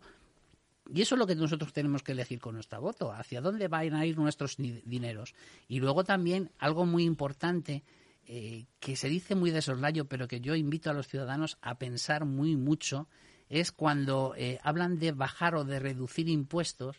Y 0.92 1.02
eso 1.02 1.16
es 1.16 1.20
lo 1.20 1.28
que 1.28 1.36
nosotros 1.36 1.72
tenemos 1.72 2.04
que 2.04 2.12
elegir 2.12 2.40
con 2.40 2.56
nuestro 2.56 2.82
voto, 2.82 3.12
hacia 3.12 3.42
dónde 3.42 3.68
van 3.68 3.94
a 3.94 4.06
ir 4.06 4.18
nuestros 4.18 4.58
dineros. 4.58 5.34
Y 5.68 5.80
luego 5.80 6.04
también 6.04 6.52
algo 6.60 6.86
muy 6.86 7.04
importante 7.04 7.84
eh, 8.26 8.66
que 8.80 8.96
se 8.96 9.08
dice 9.08 9.36
muy 9.36 9.52
de 9.52 9.62
soslayo, 9.62 10.06
pero 10.06 10.28
que 10.28 10.42
yo 10.42 10.56
invito 10.56 10.90
a 10.90 10.94
los 10.94 11.08
ciudadanos 11.08 11.58
a 11.62 11.78
pensar 11.78 12.26
muy 12.26 12.56
mucho, 12.56 13.08
es 13.50 13.72
cuando 13.72 14.34
eh, 14.38 14.60
hablan 14.64 15.00
de 15.00 15.12
bajar 15.12 15.56
o 15.56 15.64
de 15.64 15.80
reducir 15.80 16.28
impuestos, 16.28 16.98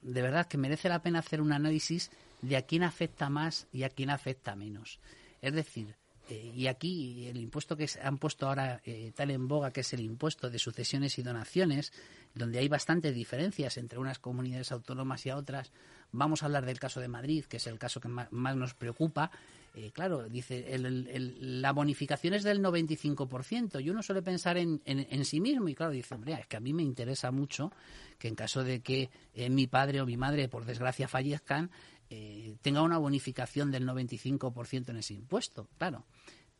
de 0.00 0.22
verdad 0.22 0.46
que 0.46 0.58
merece 0.58 0.88
la 0.88 1.02
pena 1.02 1.18
hacer 1.18 1.40
un 1.40 1.52
análisis 1.52 2.10
de 2.40 2.56
a 2.56 2.62
quién 2.62 2.82
afecta 2.82 3.28
más 3.28 3.66
y 3.72 3.82
a 3.82 3.88
quién 3.88 4.10
afecta 4.10 4.56
menos. 4.56 5.00
Es 5.42 5.52
decir, 5.54 5.96
eh, 6.28 6.52
y 6.54 6.66
aquí 6.66 7.26
el 7.28 7.36
impuesto 7.36 7.76
que 7.76 7.88
han 8.02 8.18
puesto 8.18 8.48
ahora 8.48 8.80
eh, 8.84 9.12
tan 9.14 9.30
en 9.30 9.46
boga, 9.46 9.72
que 9.72 9.80
es 9.80 9.92
el 9.92 10.00
impuesto 10.00 10.50
de 10.50 10.58
sucesiones 10.58 11.18
y 11.18 11.22
donaciones, 11.22 11.92
donde 12.36 12.58
hay 12.58 12.68
bastantes 12.68 13.14
diferencias 13.14 13.78
entre 13.78 13.98
unas 13.98 14.18
comunidades 14.18 14.70
autónomas 14.70 15.24
y 15.24 15.30
a 15.30 15.36
otras. 15.36 15.72
Vamos 16.12 16.42
a 16.42 16.46
hablar 16.46 16.66
del 16.66 16.78
caso 16.78 17.00
de 17.00 17.08
Madrid, 17.08 17.44
que 17.46 17.56
es 17.56 17.66
el 17.66 17.78
caso 17.78 17.98
que 17.98 18.08
más, 18.08 18.30
nos 18.30 18.74
preocupa. 18.74 19.30
Eh, 19.74 19.90
claro, 19.92 20.28
dice, 20.28 20.64
la 20.78 21.72
bonificación 21.72 22.34
es 22.34 22.44
del 22.44 22.62
95% 22.62 23.82
y 23.82 23.90
uno 23.90 24.02
suele 24.02 24.22
pensar 24.22 24.56
en, 24.58 24.80
en, 24.84 25.24
sí 25.24 25.40
mismo 25.40 25.68
y 25.68 25.74
claro, 25.74 25.92
dice, 25.92 26.14
hombre, 26.14 26.34
es 26.34 26.46
que 26.46 26.56
a 26.56 26.60
mí 26.60 26.72
me 26.72 26.82
interesa 26.82 27.30
mucho 27.30 27.72
que 28.18 28.28
en 28.28 28.34
caso 28.34 28.64
de 28.64 28.80
que 28.80 29.10
mi 29.50 29.66
padre 29.66 30.00
o 30.00 30.06
mi 30.06 30.16
madre, 30.16 30.48
por 30.48 30.64
desgracia, 30.64 31.08
fallezcan, 31.08 31.70
eh, 32.08 32.56
tenga 32.62 32.82
una 32.82 32.98
bonificación 32.98 33.70
del 33.70 33.86
95% 33.86 34.90
en 34.90 34.96
ese 34.98 35.14
impuesto, 35.14 35.68
claro. 35.78 36.04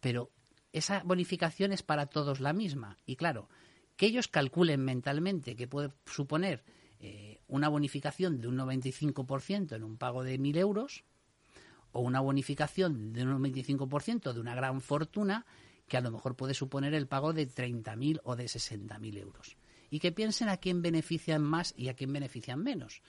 Pero 0.01 0.31
esa 0.73 1.03
bonificación 1.05 1.73
es 1.73 1.83
para 1.83 2.07
todos 2.07 2.41
la 2.41 2.53
misma. 2.53 2.97
Y 3.07 3.17
claro, 3.17 3.49
que 3.97 4.07
ellos 4.07 4.29
calculen 4.29 4.85
mentalmente 4.85 5.57
que 5.57 5.67
puede 5.67 5.91
suponer 6.05 6.65
eh, 7.01 7.41
una 7.49 7.69
bonificación 7.69 8.41
de 8.41 8.49
un 8.49 8.57
95% 8.57 9.75
en 9.75 9.83
un 9.83 9.97
pago 9.97 10.23
de 10.23 10.39
1.000 10.39 10.57
euros 10.59 11.05
o 11.93 12.01
una 12.01 12.21
bonificación 12.21 13.13
de 13.13 13.23
un 13.23 13.43
95% 13.43 14.33
de 14.33 14.41
una 14.41 14.55
gran 14.55 14.81
fortuna 14.81 15.47
que 15.89 15.97
a 15.97 16.01
lo 16.01 16.11
mejor 16.11 16.37
puede 16.37 16.55
suponer 16.55 16.95
el 16.95 17.07
pago 17.07 17.33
de 17.33 17.49
30.000 17.49 18.21
o 18.25 18.37
de 18.37 18.45
60.000 18.45 19.19
euros. 19.19 19.57
Y 19.89 20.01
que 20.01 20.13
piensen 20.13 20.49
a 20.49 20.57
quién 20.57 20.83
benefician 20.83 21.43
más 21.43 21.73
y 21.77 21.89
a 21.89 21.95
quién 21.95 22.13
benefician 22.13 22.63
menos. 22.63 23.03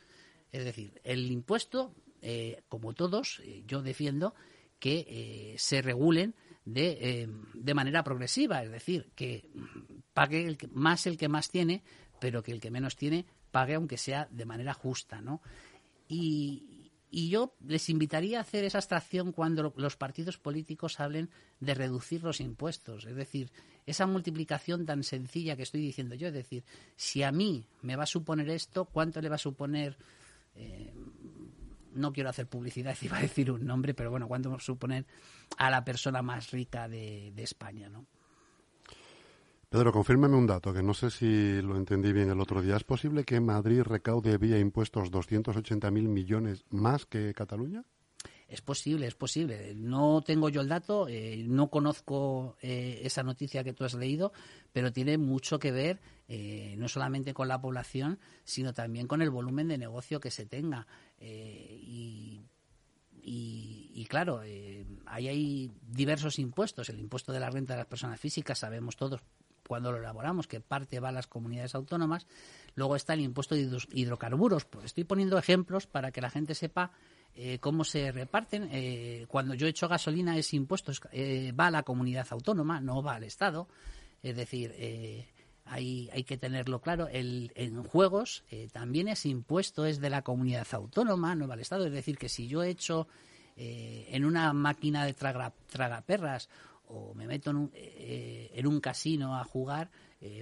Es 0.52 0.64
decir, 0.64 1.02
el 1.04 1.32
impuesto 1.32 1.94
eh, 2.22 2.62
como 2.70 2.94
todos, 2.94 3.42
eh, 3.44 3.64
yo 3.66 3.82
defiendo 3.82 4.36
que 4.80 5.56
se 5.58 5.82
regulen 5.82 6.36
de, 6.68 7.30
de, 7.54 7.74
manera 7.74 8.04
progresiva, 8.04 8.62
es 8.62 8.70
decir, 8.70 9.10
que 9.16 9.50
pague 10.14 10.46
el 10.46 10.58
que, 10.58 10.68
más 10.68 11.08
el 11.08 11.18
que 11.18 11.30
más 11.30 11.50
tiene, 11.50 11.82
pero 12.20 12.44
que 12.44 12.52
el 12.52 12.60
que 12.60 12.72
menos 12.72 12.98
tiene 12.98 13.26
pague 13.52 13.76
aunque 13.76 13.98
sea 13.98 14.28
de 14.30 14.46
manera 14.46 14.74
justa, 14.74 15.22
¿no? 15.22 15.42
Y, 16.10 16.92
y 17.10 17.30
yo 17.30 17.56
les 17.66 17.90
invitaría 17.90 18.38
a 18.38 18.42
hacer 18.42 18.66
esa 18.66 18.80
abstracción 18.80 19.32
cuando 19.32 19.74
los 19.78 19.96
partidos 19.96 20.38
políticos 20.38 21.00
hablen 21.00 21.30
de 21.62 21.74
reducir 21.74 22.22
los 22.24 22.42
impuestos, 22.42 23.06
es 23.06 23.16
decir, 23.16 23.50
esa 23.86 24.06
multiplicación 24.06 24.86
tan 24.86 25.04
sencilla 25.04 25.56
que 25.56 25.64
estoy 25.64 25.80
diciendo 25.80 26.16
yo, 26.16 26.28
es 26.28 26.34
decir, 26.34 26.66
si 26.98 27.24
a 27.24 27.32
mí 27.32 27.66
me 27.82 27.96
va 27.96 28.04
a 28.04 28.08
suponer 28.08 28.50
esto, 28.50 28.84
¿cuánto 28.84 29.22
le 29.22 29.30
va 29.30 29.36
a 29.36 29.40
suponer 29.40 29.98
no 31.98 32.14
quiero 32.14 32.30
hacer 32.30 32.48
publicidad, 32.48 32.96
iba 33.02 33.18
a 33.18 33.22
decir 33.22 33.52
un 33.52 33.66
nombre, 33.66 33.94
pero 33.94 34.10
bueno, 34.10 34.28
¿cuánto 34.28 34.58
suponer 34.60 35.06
a 35.58 35.70
la 35.70 35.84
persona 35.84 36.22
más 36.22 36.52
rica 36.52 36.88
de, 36.88 37.34
España, 37.38 37.90
no? 37.90 38.06
Pedro, 39.70 39.92
confírmeme 39.92 40.38
un 40.38 40.48
dato, 40.48 40.74
que 40.74 40.82
no 40.82 40.94
sé 40.94 41.10
si 41.10 41.62
lo 41.62 41.76
entendí 41.76 42.14
bien 42.14 42.30
el 42.30 42.40
otro 42.40 42.62
día. 42.62 42.78
¿Es 42.78 42.86
posible 42.86 43.26
que 43.26 43.42
Madrid 43.42 43.82
recaude 43.82 44.38
vía 44.38 44.58
impuestos 44.58 45.12
280.000 45.12 45.92
millones 45.92 46.64
más 46.70 47.06
que 47.06 47.34
Cataluña? 47.34 47.84
Es 48.48 48.62
posible, 48.62 49.08
es 49.08 49.16
posible. 49.16 49.74
No 49.76 50.22
tengo 50.26 50.48
yo 50.48 50.62
el 50.62 50.70
dato, 50.70 51.10
eh, 51.10 51.44
no 51.46 51.70
conozco 51.70 52.56
eh, 52.62 53.02
esa 53.04 53.22
noticia 53.22 53.64
que 53.64 53.74
tú 53.74 53.84
has 53.84 53.94
leído, 53.94 54.32
pero 54.72 54.94
tiene 54.94 55.18
mucho 55.18 55.60
que 55.60 55.74
ver 55.74 56.00
eh, 56.30 56.76
no 56.78 56.88
solamente 56.88 57.34
con 57.34 57.50
la 57.50 57.60
población, 57.60 58.20
sino 58.46 58.74
también 58.74 59.08
con 59.08 59.22
el 59.22 59.32
volumen 59.32 59.68
de 59.68 59.78
negocio 59.78 60.22
que 60.22 60.32
se 60.32 60.46
tenga. 60.46 60.88
Y, 61.20 62.42
y, 63.24 64.06
claro, 64.10 64.42
ahí 65.06 65.28
hay 65.28 65.72
diversos 65.82 66.40
impuestos. 66.40 66.90
El 66.90 67.00
impuesto 67.00 67.32
de 67.32 67.40
la 67.40 67.50
renta 67.50 67.74
de 67.74 67.80
las 67.80 67.88
personas 67.88 68.20
físicas, 68.20 68.60
sabemos 68.60 68.96
todos 68.96 69.22
cuando 69.68 69.92
lo 69.92 70.00
elaboramos, 70.00 70.48
que 70.48 70.62
parte 70.62 71.00
va 71.00 71.10
a 71.10 71.12
las 71.12 71.28
comunidades 71.28 71.76
autónomas. 71.76 72.26
Luego 72.76 72.96
está 72.96 73.14
el 73.14 73.22
impuesto 73.22 73.54
de 73.54 73.78
hidrocarburos. 73.92 74.66
Pues 74.66 74.86
estoy 74.86 75.04
poniendo 75.04 75.38
ejemplos 75.38 75.88
para 75.88 76.12
que 76.12 76.22
la 76.22 76.30
gente 76.30 76.56
sepa 76.56 76.92
eh, 77.36 77.60
cómo 77.60 77.84
se 77.84 78.12
reparten. 78.12 78.70
Eh, 78.72 79.26
cuando 79.28 79.54
yo 79.54 79.68
echo 79.68 79.88
gasolina, 79.88 80.38
ese 80.38 80.56
impuesto 80.56 80.92
eh, 81.12 81.52
va 81.52 81.68
a 81.68 81.72
la 81.72 81.84
comunidad 81.84 82.28
autónoma, 82.32 82.80
no 82.80 83.04
va 83.04 83.16
al 83.16 83.24
Estado. 83.24 83.68
Es 84.24 84.36
decir, 84.36 84.74
hay, 85.70 86.10
hay 86.14 86.24
que 86.24 86.38
tenerlo 86.38 86.82
claro. 86.82 87.08
El, 87.08 87.52
en 87.56 87.84
juegos 87.84 88.44
también 88.72 89.08
ese 89.08 89.30
impuesto 89.30 89.86
es 89.86 90.00
de 90.00 90.10
la 90.10 90.22
comunidad 90.22 90.68
autónoma, 90.72 91.36
no 91.36 91.52
al 91.52 91.60
Estado. 91.60 91.86
Es 91.86 91.92
decir, 91.92 92.18
que 92.18 92.30
si 92.30 92.48
yo 92.48 92.64
echo 92.64 93.08
en 93.56 94.26
una 94.26 94.54
máquina 94.54 95.04
de 95.06 95.14
traga, 95.14 95.54
tragaperras 95.72 96.50
o 96.88 97.14
me 97.14 97.28
meto 97.28 97.52
en 97.52 97.58
un, 97.58 97.72
en 97.74 98.68
un 98.68 98.80
casino 98.80 99.36
a 99.36 99.44
jugar, 99.44 99.90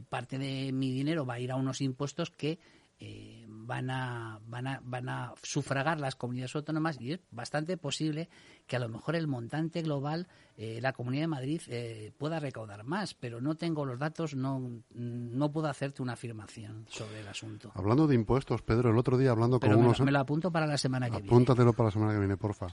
parte 0.10 0.38
de 0.38 0.72
mi 0.72 0.92
dinero 0.92 1.26
va 1.26 1.36
a 1.36 1.40
ir 1.40 1.52
a 1.52 1.56
unos 1.56 1.82
impuestos 1.82 2.30
que 2.30 2.60
eh, 3.00 3.46
van, 3.48 3.90
a, 3.90 4.40
van, 4.48 4.68
a, 4.68 4.82
van 4.84 5.10
a 5.10 5.34
sufragar 5.42 6.00
las 6.00 6.16
comunidades 6.16 6.56
autónomas 6.56 7.00
y 7.00 7.14
es 7.14 7.20
bastante 7.32 7.78
posible 7.78 8.30
que 8.68 8.76
a 8.76 8.80
lo 8.80 8.90
mejor 8.90 9.16
el 9.16 9.28
montante 9.28 9.82
global, 9.82 10.28
eh, 10.58 10.80
la 10.82 10.94
Comunidad 10.94 11.24
de 11.24 11.28
Madrid 11.28 11.62
eh, 11.68 12.14
pueda 12.18 12.40
recaudar 12.40 12.84
más, 12.84 13.14
pero 13.14 13.42
no 13.42 13.56
tengo 13.56 13.86
los 13.86 14.00
datos, 14.00 14.36
no, 14.36 14.82
no 14.94 15.52
puedo 15.52 15.68
hacerte 15.68 16.02
una 16.02 16.14
afirmación 16.14 16.86
sobre 16.90 17.20
el 17.20 17.28
asunto. 17.28 17.72
Hablando 17.76 18.08
de 18.08 18.16
impuestos, 18.16 18.62
Pedro, 18.62 18.92
el 18.92 18.98
otro 18.98 19.18
día 19.18 19.32
hablando 19.32 19.60
con 19.60 19.74
unos... 19.76 20.00
Me 20.00 20.12
lo 20.12 20.20
apunto 20.20 20.52
para 20.52 20.68
la 20.68 20.78
semana 20.78 21.08
que 21.08 21.18
viene. 21.18 21.28
Apúntatelo 21.28 21.74
para 21.74 21.88
la 21.88 21.92
semana 21.92 22.14
que 22.14 22.20
viene, 22.20 22.38
porfa. 22.38 22.68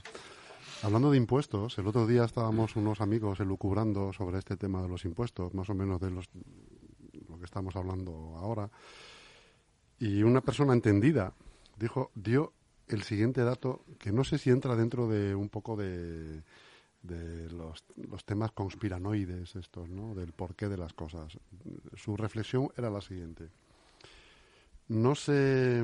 Hablando 0.83 1.11
de 1.11 1.17
impuestos, 1.17 1.77
el 1.77 1.87
otro 1.87 2.05
día 2.05 2.25
estábamos 2.25 2.75
unos 2.75 2.99
amigos 2.99 3.39
elucubrando 3.39 4.11
sobre 4.11 4.39
este 4.39 4.57
tema 4.57 4.81
de 4.81 4.89
los 4.89 5.05
impuestos, 5.05 5.53
más 5.53 5.69
o 5.69 5.73
menos 5.73 6.01
de 6.01 6.11
los, 6.11 6.29
lo 7.29 7.39
que 7.39 7.45
estamos 7.45 7.75
hablando 7.75 8.35
ahora. 8.37 8.69
Y 10.03 10.21
una 10.21 10.41
persona 10.41 10.73
entendida 10.73 11.31
dijo, 11.79 12.11
dio 12.13 12.51
el 12.89 13.03
siguiente 13.03 13.41
dato 13.41 13.85
que 13.97 14.11
no 14.11 14.25
sé 14.25 14.37
si 14.37 14.49
entra 14.49 14.75
dentro 14.75 15.07
de 15.07 15.33
un 15.33 15.47
poco 15.47 15.77
de, 15.77 16.43
los, 17.51 17.85
temas 18.25 18.51
conspiranoides 18.51 19.55
estos, 19.55 19.87
¿no? 19.87 20.13
Del 20.13 20.33
porqué 20.33 20.67
de 20.67 20.75
las 20.75 20.91
cosas. 20.91 21.37
Su 21.95 22.17
reflexión 22.17 22.69
era 22.75 22.89
la 22.89 22.99
siguiente. 22.99 23.47
No 24.89 25.15
sé, 25.15 25.81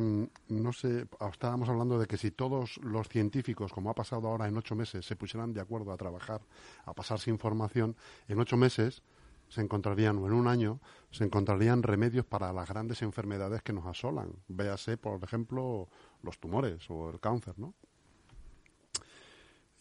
no 0.50 0.74
sé, 0.74 1.08
estábamos 1.32 1.70
hablando 1.70 1.98
de 1.98 2.06
que 2.06 2.18
si 2.18 2.32
todos 2.32 2.76
los 2.84 3.08
científicos, 3.08 3.72
como 3.72 3.90
ha 3.90 3.96
pasado 3.96 4.28
ahora 4.28 4.50
en 4.50 4.58
ocho 4.58 4.76
meses, 4.76 5.06
se 5.06 5.16
pusieran 5.16 5.54
de 5.54 5.62
acuerdo 5.62 5.94
a 5.94 5.98
trabajar, 5.98 6.42
a 6.84 6.94
pasarse 6.94 7.30
información, 7.30 7.96
en 8.28 8.38
ocho 8.38 8.58
meses 8.58 9.02
se 9.50 9.62
encontrarían, 9.62 10.18
o 10.20 10.28
en 10.28 10.34
un 10.34 10.48
año, 10.48 10.80
se 11.12 11.24
encontrarían 11.24 11.84
remedios 11.84 12.26
para 12.26 12.54
las 12.54 12.70
grandes 12.70 13.02
enfermedades 13.02 13.64
que 13.64 13.74
nos 13.74 13.86
asolan. 13.86 14.32
Véase, 14.48 14.98
por 14.98 15.24
ejemplo, 15.24 15.90
los 16.24 16.40
tumores 16.40 16.90
o 16.90 17.10
el 17.10 17.20
cáncer, 17.20 17.58
¿no? 17.58 17.74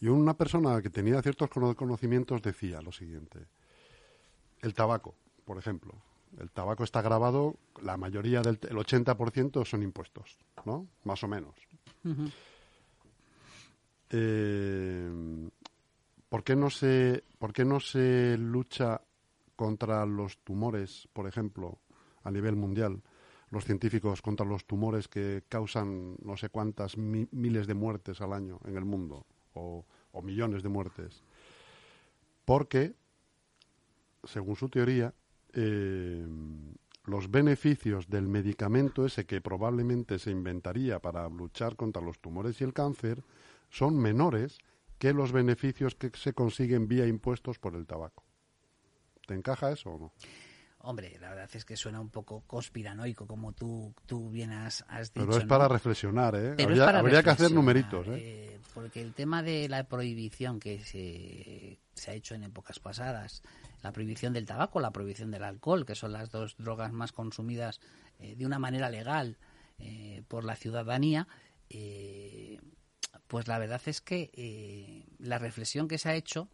Y 0.01 0.07
una 0.07 0.33
persona 0.33 0.81
que 0.81 0.89
tenía 0.89 1.21
ciertos 1.21 1.49
conocimientos 1.49 2.41
decía 2.41 2.81
lo 2.81 2.91
siguiente. 2.91 3.47
El 4.61 4.73
tabaco, 4.73 5.15
por 5.45 5.57
ejemplo. 5.57 5.93
El 6.37 6.51
tabaco 6.51 6.83
está 6.83 7.01
grabado, 7.01 7.55
la 7.81 7.97
mayoría 7.97 8.41
del 8.41 8.59
el 8.69 8.77
80% 8.77 9.65
son 9.65 9.83
impuestos, 9.83 10.37
¿no? 10.65 10.87
Más 11.03 11.23
o 11.23 11.27
menos. 11.27 11.55
Eh, 14.11 15.49
¿por, 16.29 16.43
qué 16.43 16.55
no 16.55 16.69
se, 16.69 17.23
¿Por 17.37 17.51
qué 17.51 17.65
no 17.65 17.79
se 17.79 18.37
lucha 18.37 19.01
contra 19.59 20.05
los 20.05 20.37
tumores, 20.45 21.09
por 21.11 21.27
ejemplo, 21.27 21.81
a 22.23 22.31
nivel 22.31 22.55
mundial, 22.55 23.03
los 23.49 23.65
científicos 23.65 24.21
contra 24.21 24.45
los 24.45 24.63
tumores 24.63 25.09
que 25.09 25.43
causan 25.49 26.15
no 26.23 26.37
sé 26.37 26.47
cuántas 26.47 26.95
miles 26.97 27.67
de 27.67 27.73
muertes 27.73 28.21
al 28.21 28.31
año 28.31 28.61
en 28.63 28.77
el 28.77 28.85
mundo, 28.85 29.25
o, 29.53 29.83
millones 30.23 30.63
de 30.63 30.69
muertes. 30.69 31.23
porque, 32.45 32.95
según 34.23 34.55
su 34.55 34.69
teoría, 34.69 35.13
eh, 35.51 36.25
los 37.03 37.29
beneficios 37.29 38.07
del 38.07 38.29
medicamento 38.29 39.05
ese 39.05 39.25
que 39.25 39.41
probablemente 39.41 40.19
se 40.19 40.31
inventaría 40.31 40.99
para 40.99 41.27
luchar 41.27 41.75
contra 41.75 42.01
los 42.01 42.19
tumores 42.19 42.61
y 42.61 42.63
el 42.63 42.73
cáncer 42.73 43.25
son 43.69 43.97
menores 43.97 44.57
que 44.99 45.11
los 45.11 45.33
beneficios 45.33 45.95
que 45.95 46.11
se 46.13 46.31
consiguen 46.31 46.87
vía 46.87 47.05
impuestos 47.07 47.59
por 47.59 47.75
el 47.75 47.85
tabaco. 47.85 48.28
¿Te 49.29 49.35
encaja 49.35 49.71
eso 49.71 49.91
o 49.91 49.99
no? 49.99 50.13
Hombre, 50.79 51.15
la 51.21 51.29
verdad 51.29 51.47
es 51.53 51.63
que 51.63 51.77
suena 51.77 52.01
un 52.01 52.09
poco 52.09 52.41
conspiranoico, 52.47 53.27
como 53.27 53.53
tú, 53.53 53.93
tú 54.07 54.31
bien 54.31 54.49
has, 54.51 54.83
dicho. 55.13 55.27
Pero 55.27 55.37
es 55.37 55.45
para 55.45 55.67
reflexionar, 55.67 56.33
¿eh? 56.35 56.55
habría, 56.57 57.21
que 57.21 57.29
hacer 57.29 57.51
numeritos, 57.51 58.07
¿eh? 58.07 58.15
¿eh? 58.17 58.59
Porque 58.73 59.03
el 59.03 59.13
tema 59.13 59.43
de 59.43 59.69
la 59.69 59.83
prohibición 59.83 60.59
que 60.59 60.83
se, 60.83 61.77
se 61.93 62.09
ha 62.09 62.15
hecho 62.15 62.33
en 62.33 62.45
épocas 62.45 62.79
pasadas, 62.79 63.43
la 63.83 63.91
prohibición 63.91 64.33
del 64.33 64.47
tabaco, 64.47 64.79
la 64.79 64.89
prohibición 64.89 65.29
del 65.29 65.43
alcohol, 65.43 65.85
que 65.85 65.93
son 65.93 66.11
las 66.11 66.31
dos 66.31 66.55
drogas 66.57 66.91
más 66.91 67.11
consumidas 67.11 67.79
eh, 68.17 68.35
de 68.35 68.47
una 68.47 68.57
manera 68.57 68.89
legal 68.89 69.37
eh, 69.77 70.23
por 70.27 70.43
la 70.43 70.55
ciudadanía, 70.55 71.27
pues 73.27 73.47
la 73.47 73.59
verdad 73.59 73.81
es 73.85 74.01
que 74.01 75.05
la 75.19 75.37
reflexión 75.37 75.87
que 75.87 75.99
se 75.99 76.09
ha 76.09 76.15
hecho 76.15 76.49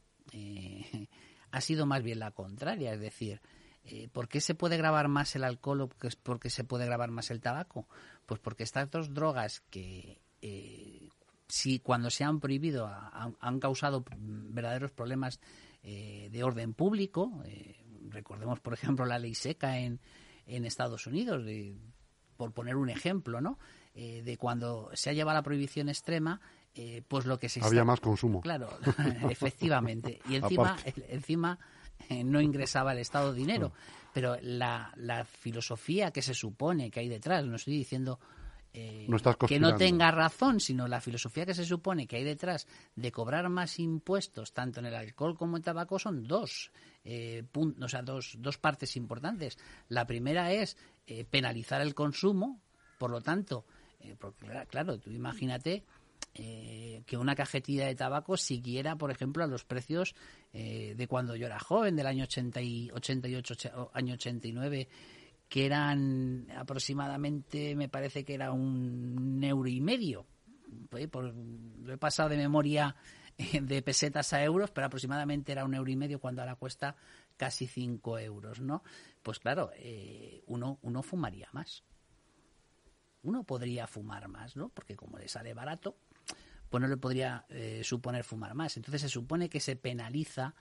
ha 1.55 1.61
sido 1.61 1.85
más 1.85 2.03
bien 2.03 2.19
la 2.19 2.31
contraria, 2.31 2.93
es 2.93 2.99
decir, 2.99 3.41
eh, 3.87 4.09
¿Por 4.11 4.27
qué 4.27 4.41
se 4.41 4.55
puede 4.55 4.77
grabar 4.77 5.07
más 5.07 5.35
el 5.35 5.43
alcohol 5.43 5.81
o 5.81 5.89
por 6.23 6.39
qué 6.39 6.49
se 6.49 6.63
puede 6.63 6.85
grabar 6.85 7.11
más 7.11 7.29
el 7.29 7.39
tabaco? 7.39 7.87
Pues 8.25 8.39
porque 8.39 8.63
estas 8.63 8.89
dos 8.89 9.13
drogas 9.13 9.61
que 9.69 10.21
eh, 10.41 11.09
si 11.47 11.79
cuando 11.79 12.09
se 12.09 12.23
han 12.23 12.39
prohibido 12.39 12.87
han, 12.87 13.59
causado 13.59 14.03
verdaderos 14.17 14.91
problemas 14.91 15.39
eh, 15.83 16.29
de 16.31 16.43
orden 16.43 16.73
público. 16.73 17.43
recordemos, 18.09 18.59
por 18.59 18.73
ejemplo, 18.73 19.05
la 19.05 19.19
ley 19.19 19.35
seca 19.35 19.77
en, 19.77 19.99
en 20.47 20.65
Estados 20.65 21.05
Unidos, 21.05 21.45
por 22.37 22.53
poner 22.53 22.77
un 22.77 22.89
ejemplo, 22.89 23.39
¿no? 23.39 23.59
de 23.93 24.35
cuando 24.37 24.89
se 24.93 25.11
ha 25.11 25.13
llevado 25.13 25.37
la 25.37 25.43
prohibición 25.43 25.87
extrema, 25.89 26.41
pues 27.07 27.25
lo 27.25 27.39
que 27.39 27.47
se 27.47 27.63
había 27.63 27.85
más 27.85 28.01
consumo. 28.01 28.41
Claro, 28.41 28.69
efectivamente. 29.29 30.19
Y 30.29 30.35
encima, 30.35 30.77
encima 31.07 31.57
eh, 32.09 32.23
no 32.23 32.41
ingresaba 32.41 32.93
el 32.93 32.99
Estado 32.99 33.33
dinero. 33.33 33.73
Pero 34.13 34.37
la, 34.41 34.91
la, 34.95 35.25
filosofía 35.25 36.11
que 36.11 36.21
se 36.21 36.33
supone 36.33 36.89
que 36.89 37.01
hay 37.01 37.09
detrás, 37.09 37.45
no 37.45 37.55
estoy 37.55 37.77
diciendo 37.77 38.19
eh, 38.73 39.07
que 39.47 39.59
no 39.59 39.75
tenga 39.75 40.09
razón, 40.11 40.59
sino 40.59 40.87
la 40.87 41.01
filosofía 41.01 41.45
que 41.45 41.53
se 41.53 41.65
supone 41.65 42.07
que 42.07 42.17
hay 42.17 42.23
detrás 42.23 42.67
de 42.95 43.11
cobrar 43.11 43.49
más 43.49 43.79
impuestos, 43.79 44.53
tanto 44.53 44.79
en 44.79 44.85
el 44.85 44.95
alcohol 44.95 45.35
como 45.35 45.57
en 45.57 45.61
el 45.61 45.65
tabaco, 45.65 45.99
son 45.99 46.23
dos, 46.23 46.71
eh, 47.03 47.43
o 47.53 47.89
sea, 47.89 48.03
dos, 48.03 48.35
dos 48.39 48.57
partes 48.57 48.95
importantes. 48.95 49.57
La 49.89 50.05
primera 50.05 50.51
es 50.51 50.77
penalizar 51.29 51.81
el 51.81 51.93
consumo, 51.93 52.61
por 52.97 53.11
lo 53.11 53.21
tanto, 53.21 53.65
porque 54.19 54.45
claro, 54.69 54.97
tú 54.97 55.11
imagínate 55.11 55.83
eh, 56.37 57.01
que 57.05 57.15
una 57.15 57.33
cajetilla 57.33 57.85
de 57.87 57.95
tabaco 57.95 58.35
siguiera, 58.35 58.97
por 58.97 59.09
ejemplo, 59.09 59.41
a 59.45 59.47
los 59.47 59.63
precios 59.63 60.15
eh, 60.51 60.93
de 60.97 61.07
cuando 61.07 61.37
yo 61.37 61.45
era 61.45 61.59
joven, 61.59 61.95
del 61.95 62.07
año 62.07 62.25
80 62.25 62.61
y 62.61 62.91
88, 62.91 63.91
año 63.93 64.15
89, 64.15 64.89
que 65.47 65.65
eran 65.65 66.47
aproximadamente, 66.57 67.73
me 67.75 67.87
parece 67.87 68.25
que 68.25 68.33
era 68.33 68.51
un 68.51 69.41
euro 69.45 69.69
y 69.69 69.79
medio. 69.79 70.25
Pues, 70.89 71.07
lo 71.13 71.93
he 71.93 71.97
pasado 71.97 72.27
de 72.27 72.35
memoria 72.35 72.97
eh, 73.37 73.61
de 73.61 73.81
pesetas 73.81 74.33
a 74.33 74.43
euros, 74.43 74.71
pero 74.71 74.87
aproximadamente 74.87 75.53
era 75.53 75.63
un 75.63 75.73
euro 75.73 75.89
y 75.89 75.95
medio 75.95 76.19
cuando 76.19 76.41
ahora 76.41 76.55
cuesta 76.55 76.97
casi 77.37 77.65
cinco 77.65 78.19
euros, 78.19 78.59
¿no? 78.59 78.83
Pues 79.23 79.39
claro, 79.39 79.71
uno, 80.47 80.79
uno 80.81 81.01
fumaría 81.01 81.47
más. 81.53 81.85
Uno 83.23 83.43
podría 83.43 83.87
fumar 83.87 84.27
más, 84.27 84.57
¿no? 84.57 84.67
Porque 84.67 84.97
como 84.97 85.17
le 85.17 85.27
sale 85.27 85.53
barato, 85.53 85.97
pues 86.75 86.81
no 86.81 86.89
le 86.89 86.97
podría 86.97 87.45
eh, 87.47 87.83
suponer 87.85 88.25
fumar 88.25 88.53
más. 88.53 88.75
Entonces 88.75 89.03
se 89.03 89.07
supone 89.07 89.47
que 89.47 89.61
se 89.61 89.77
penaliza 89.77 90.55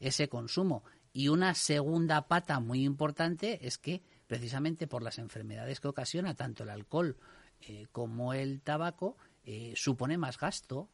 ese 0.00 0.28
consumo. 0.28 0.82
Y 1.12 1.28
una 1.28 1.54
segunda 1.54 2.26
pata 2.26 2.58
muy 2.58 2.82
importante 2.82 3.64
es 3.64 3.78
que 3.78 4.02
precisamente 4.26 4.88
por 4.88 5.04
las 5.04 5.18
enfermedades 5.18 5.78
que 5.78 5.86
ocasiona 5.86 6.34
tanto 6.34 6.64
el 6.64 6.70
alcohol 6.70 7.16
eh, 7.60 7.86
como 7.92 8.34
el 8.34 8.60
tabaco, 8.60 9.16
eh, 9.44 9.72
supone 9.76 10.18
más 10.18 10.36
gasto 10.36 10.88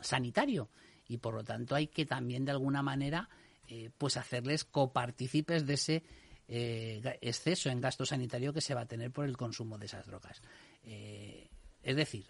sanitario. 0.00 0.70
Y 1.06 1.18
por 1.18 1.34
lo 1.34 1.44
tanto 1.44 1.74
hay 1.74 1.88
que 1.88 2.06
también 2.06 2.46
de 2.46 2.52
alguna 2.52 2.82
manera 2.82 3.28
pues 3.98 4.16
hacerles 4.16 4.64
copartícipes 4.64 5.66
de 5.66 5.74
ese 5.74 6.02
exceso 7.20 7.68
en 7.68 7.82
gasto 7.82 8.06
sanitario 8.06 8.54
que 8.54 8.62
se 8.62 8.72
va 8.72 8.80
a 8.80 8.86
tener 8.86 9.10
por 9.10 9.26
el 9.26 9.36
consumo 9.36 9.76
de 9.76 9.84
esas 9.84 10.06
drogas. 10.06 10.40
es 10.82 11.96
decir, 11.96 12.24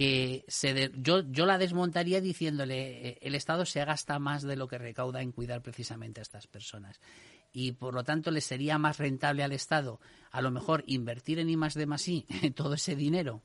que 0.00 0.46
se 0.48 0.90
yo, 0.94 1.30
yo 1.30 1.44
la 1.44 1.58
desmontaría 1.58 2.22
diciéndole 2.22 3.06
eh, 3.06 3.18
el 3.20 3.34
Estado 3.34 3.66
se 3.66 3.84
gasta 3.84 4.18
más 4.18 4.42
de 4.42 4.56
lo 4.56 4.66
que 4.66 4.78
recauda 4.78 5.20
en 5.20 5.30
cuidar 5.30 5.60
precisamente 5.60 6.20
a 6.20 6.22
estas 6.22 6.46
personas 6.46 7.02
y 7.52 7.72
por 7.72 7.92
lo 7.92 8.02
tanto 8.02 8.30
le 8.30 8.40
sería 8.40 8.78
más 8.78 8.96
rentable 8.96 9.44
al 9.44 9.52
Estado 9.52 10.00
a 10.30 10.40
lo 10.40 10.50
mejor 10.50 10.84
invertir 10.86 11.38
en 11.38 11.50
I 11.50 11.56
de 11.74 11.84
más 11.84 12.08
I 12.08 12.24
todo 12.56 12.72
ese 12.72 12.96
dinero 12.96 13.42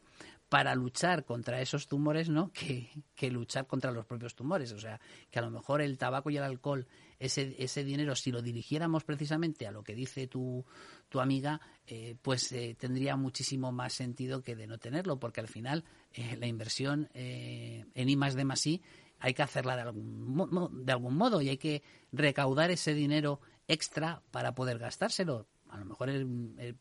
para 0.48 0.76
luchar 0.76 1.26
contra 1.26 1.60
esos 1.60 1.90
tumores, 1.90 2.30
¿no? 2.30 2.54
Que, 2.54 2.90
que, 3.16 3.32
luchar 3.32 3.68
contra 3.68 3.92
los 3.92 4.06
propios 4.06 4.36
tumores. 4.36 4.72
O 4.72 4.80
sea, 4.80 5.02
que 5.32 5.40
a 5.40 5.42
lo 5.42 5.50
mejor 5.50 5.82
el 5.82 5.98
tabaco 5.98 6.30
y 6.30 6.38
el 6.38 6.44
alcohol, 6.44 6.88
ese, 7.20 7.56
ese 7.60 7.84
dinero, 7.84 8.16
si 8.16 8.32
lo 8.32 8.42
dirigiéramos 8.42 9.04
precisamente 9.04 9.68
a 9.68 9.72
lo 9.72 9.84
que 9.84 9.96
dice 9.96 10.28
tu, 10.28 10.66
tu 11.10 11.20
amiga, 11.20 11.62
eh, 11.88 12.16
pues 12.22 12.52
eh, 12.52 12.76
tendría 12.78 13.16
muchísimo 13.16 13.72
más 13.72 13.94
sentido 13.94 14.42
que 14.42 14.56
de 14.56 14.68
no 14.68 14.78
tenerlo, 14.78 15.20
porque 15.20 15.42
al 15.42 15.48
final 15.48 15.84
eh, 16.14 16.38
la 16.38 16.48
inversión 16.48 17.10
en 17.14 18.10
I 18.10 18.16
más 18.16 18.36
de 18.36 18.46
más 18.46 18.66
I 18.66 18.82
hay 19.20 19.34
que 19.34 19.44
hacerla 19.44 19.76
de 19.76 19.84
algún, 19.84 20.86
de 20.86 20.92
algún 20.92 21.16
modo 21.16 21.42
y 21.42 21.50
hay 21.50 21.58
que 21.58 21.84
recaudar 22.12 22.72
ese 22.72 22.94
dinero 22.94 23.40
extra 23.68 24.22
para 24.32 24.54
poder 24.54 24.78
gastárselo. 24.78 25.48
A 25.70 25.78
lo 25.78 25.86
mejor 25.86 26.10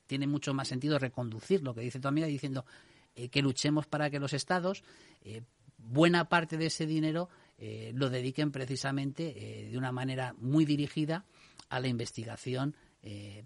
tiene 0.07 0.27
mucho 0.27 0.53
más 0.53 0.69
sentido 0.69 0.99
reconducir 0.99 1.63
lo 1.63 1.75
que 1.75 1.81
dice 1.81 2.01
tu 2.01 2.09
amiga 2.09 2.27
diciendo 2.27 2.65
eh, 3.17 3.29
que 3.29 3.43
luchemos 3.43 3.87
para 3.87 4.11
que 4.11 4.19
los 4.19 4.33
estados, 4.33 4.83
eh, 5.23 5.43
buena 5.79 6.29
parte 6.29 6.57
de 6.57 6.67
ese 6.67 6.85
dinero, 6.85 7.29
eh, 7.59 7.93
lo 7.95 8.11
dediquen 8.11 8.51
precisamente 8.53 9.69
de 9.71 9.79
una 9.79 9.93
manera 9.93 10.35
muy 10.39 10.65
dirigida 10.65 11.25
a 11.69 11.81
la 11.81 11.89
investigación 11.89 12.75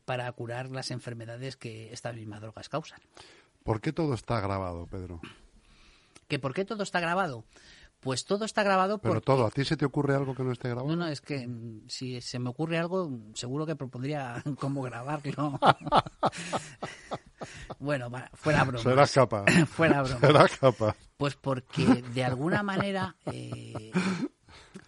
para 0.05 0.31
curar 0.31 0.71
las 0.71 0.92
enfermedades 0.92 1.57
que 1.57 1.92
estas 1.92 2.14
mismas 2.14 2.40
drogas 2.40 2.68
causan. 2.68 3.01
¿Por 3.64 3.81
qué 3.81 3.92
todo 3.92 4.14
está 4.14 4.40
grabado, 4.40 4.87
Pedro? 4.87 5.21
¿Que 6.29 6.38
¿Por 6.38 6.55
qué 6.55 6.64
todo 6.64 6.85
está 6.85 7.01
grabado? 7.01 7.44
Pues 8.00 8.24
todo 8.24 8.44
está 8.44 8.62
grabado 8.62 8.98
Pero 8.98 9.20
todo, 9.20 9.46
¿a 9.46 9.50
ti 9.50 9.64
se 9.64 9.76
te 9.76 9.84
ocurre 9.84 10.14
algo 10.14 10.34
que 10.34 10.44
no 10.44 10.52
esté 10.52 10.68
grabado? 10.68 10.88
No, 10.88 10.96
no, 10.96 11.08
es 11.08 11.20
que 11.20 11.48
mm, 11.48 11.88
si 11.88 12.20
se 12.20 12.38
me 12.38 12.50
ocurre 12.50 12.78
algo, 12.78 13.11
seguro 13.34 13.66
que 13.66 13.74
propondría 13.74 14.42
cómo 14.58 14.82
grabarlo. 14.82 15.58
bueno, 17.80 18.11
fuera 18.34 18.64
broma. 18.64 18.82
Serás 18.82 19.12
capaz. 19.12 19.46
fuera 19.68 20.02
broma. 20.02 20.20
Serás 20.20 20.58
capaz. 20.58 20.96
Pues 21.16 21.34
porque 21.34 22.04
de 22.14 22.24
alguna 22.24 22.62
manera 22.62 23.16
eh, 23.26 23.90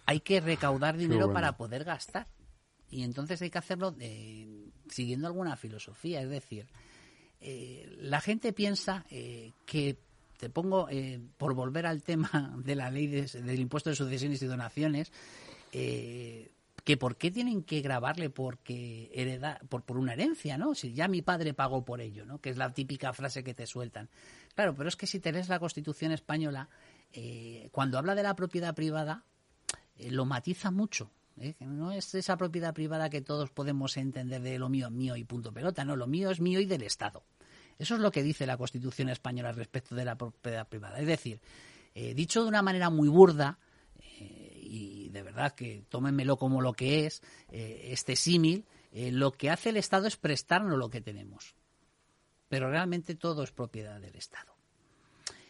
hay 0.05 0.21
que 0.21 0.39
recaudar 0.39 0.95
dinero 0.95 1.33
para 1.33 1.57
poder 1.57 1.83
gastar. 1.83 2.27
Y 2.89 3.03
entonces 3.03 3.41
hay 3.41 3.49
que 3.49 3.57
hacerlo 3.57 3.95
siguiendo 4.89 5.27
alguna 5.27 5.55
filosofía. 5.55 6.21
Es 6.21 6.29
decir, 6.29 6.67
eh, 7.39 7.89
la 7.99 8.21
gente 8.21 8.53
piensa 8.53 9.05
eh, 9.09 9.51
que 9.65 9.97
te 10.41 10.49
pongo, 10.49 10.87
eh, 10.89 11.21
por 11.37 11.53
volver 11.53 11.85
al 11.85 12.01
tema 12.01 12.55
de 12.57 12.73
la 12.73 12.89
ley 12.89 13.05
del 13.05 13.59
impuesto 13.59 13.91
de 13.91 13.95
sucesiones 13.95 14.41
y 14.41 14.47
donaciones, 14.47 15.11
eh, 15.71 16.51
que 16.83 16.97
por 16.97 17.15
qué 17.15 17.29
tienen 17.29 17.61
que 17.61 17.81
grabarle 17.81 18.31
porque 18.31 19.11
hereda, 19.13 19.61
por, 19.69 19.83
por 19.83 19.99
una 19.99 20.13
herencia, 20.13 20.57
¿no? 20.57 20.73
Si 20.73 20.93
ya 20.93 21.07
mi 21.07 21.21
padre 21.21 21.53
pagó 21.53 21.85
por 21.85 22.01
ello, 22.01 22.25
¿no? 22.25 22.41
Que 22.41 22.49
es 22.49 22.57
la 22.57 22.73
típica 22.73 23.13
frase 23.13 23.43
que 23.43 23.53
te 23.53 23.67
sueltan. 23.67 24.09
Claro, 24.55 24.73
pero 24.75 24.89
es 24.89 24.95
que 24.95 25.05
si 25.05 25.19
te 25.19 25.31
lees 25.31 25.47
la 25.47 25.59
Constitución 25.59 26.11
española, 26.11 26.69
eh, 27.13 27.69
cuando 27.71 27.99
habla 27.99 28.15
de 28.15 28.23
la 28.23 28.35
propiedad 28.35 28.73
privada, 28.73 29.23
lo 29.99 30.25
matiza 30.25 30.71
mucho. 30.71 31.11
No 31.59 31.91
es 31.91 32.15
esa 32.15 32.35
propiedad 32.35 32.73
privada 32.73 33.11
que 33.11 33.21
todos 33.21 33.51
podemos 33.51 33.95
entender 33.95 34.41
de 34.41 34.57
lo 34.57 34.69
mío 34.69 34.87
es 34.87 34.91
mío 34.91 35.15
y 35.15 35.23
punto 35.23 35.53
pelota, 35.53 35.85
no, 35.85 35.95
lo 35.95 36.07
mío 36.07 36.31
es 36.31 36.39
mío 36.39 36.59
y 36.59 36.65
del 36.65 36.81
Estado. 36.81 37.23
Eso 37.81 37.95
es 37.95 38.01
lo 38.01 38.11
que 38.11 38.21
dice 38.21 38.45
la 38.45 38.57
Constitución 38.57 39.09
española 39.09 39.51
respecto 39.53 39.95
de 39.95 40.05
la 40.05 40.15
propiedad 40.15 40.67
privada. 40.67 40.99
Es 40.99 41.07
decir, 41.07 41.41
eh, 41.95 42.13
dicho 42.13 42.43
de 42.43 42.47
una 42.47 42.61
manera 42.61 42.91
muy 42.91 43.09
burda, 43.09 43.57
eh, 43.97 44.59
y 44.61 45.09
de 45.09 45.23
verdad 45.23 45.55
que 45.55 45.83
tómenmelo 45.89 46.37
como 46.37 46.61
lo 46.61 46.73
que 46.73 47.07
es, 47.07 47.23
eh, 47.49 47.87
este 47.91 48.15
símil, 48.15 48.65
lo 48.93 49.31
que 49.31 49.49
hace 49.49 49.69
el 49.69 49.77
Estado 49.77 50.05
es 50.05 50.15
prestarnos 50.15 50.77
lo 50.77 50.91
que 50.91 51.01
tenemos. 51.01 51.55
Pero 52.49 52.69
realmente 52.69 53.15
todo 53.15 53.41
es 53.41 53.51
propiedad 53.51 53.99
del 53.99 54.15
Estado. 54.15 54.53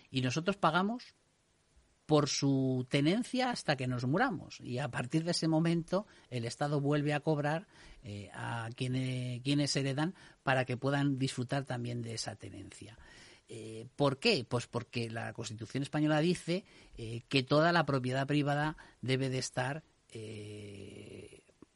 Y 0.09 0.21
nosotros 0.21 0.55
pagamos 0.55 1.03
por 2.11 2.27
su 2.27 2.85
tenencia 2.89 3.51
hasta 3.51 3.77
que 3.77 3.87
nos 3.87 4.03
muramos. 4.03 4.59
Y 4.59 4.79
a 4.79 4.89
partir 4.91 5.23
de 5.23 5.31
ese 5.31 5.47
momento 5.47 6.05
el 6.29 6.43
Estado 6.43 6.81
vuelve 6.81 7.13
a 7.13 7.21
cobrar 7.21 7.67
eh, 8.03 8.29
a 8.33 8.67
quienes, 8.75 9.41
quienes 9.43 9.73
heredan 9.77 10.13
para 10.43 10.65
que 10.65 10.75
puedan 10.75 11.17
disfrutar 11.17 11.63
también 11.63 12.01
de 12.01 12.15
esa 12.15 12.35
tenencia. 12.35 12.97
Eh, 13.47 13.87
¿Por 13.95 14.19
qué? 14.19 14.43
Pues 14.43 14.67
porque 14.67 15.09
la 15.09 15.31
Constitución 15.31 15.83
española 15.83 16.19
dice 16.19 16.65
eh, 16.97 17.21
que 17.29 17.43
toda 17.43 17.71
la 17.71 17.85
propiedad 17.85 18.27
privada 18.27 18.75
debe 18.99 19.29
de 19.29 19.37
estar 19.37 19.81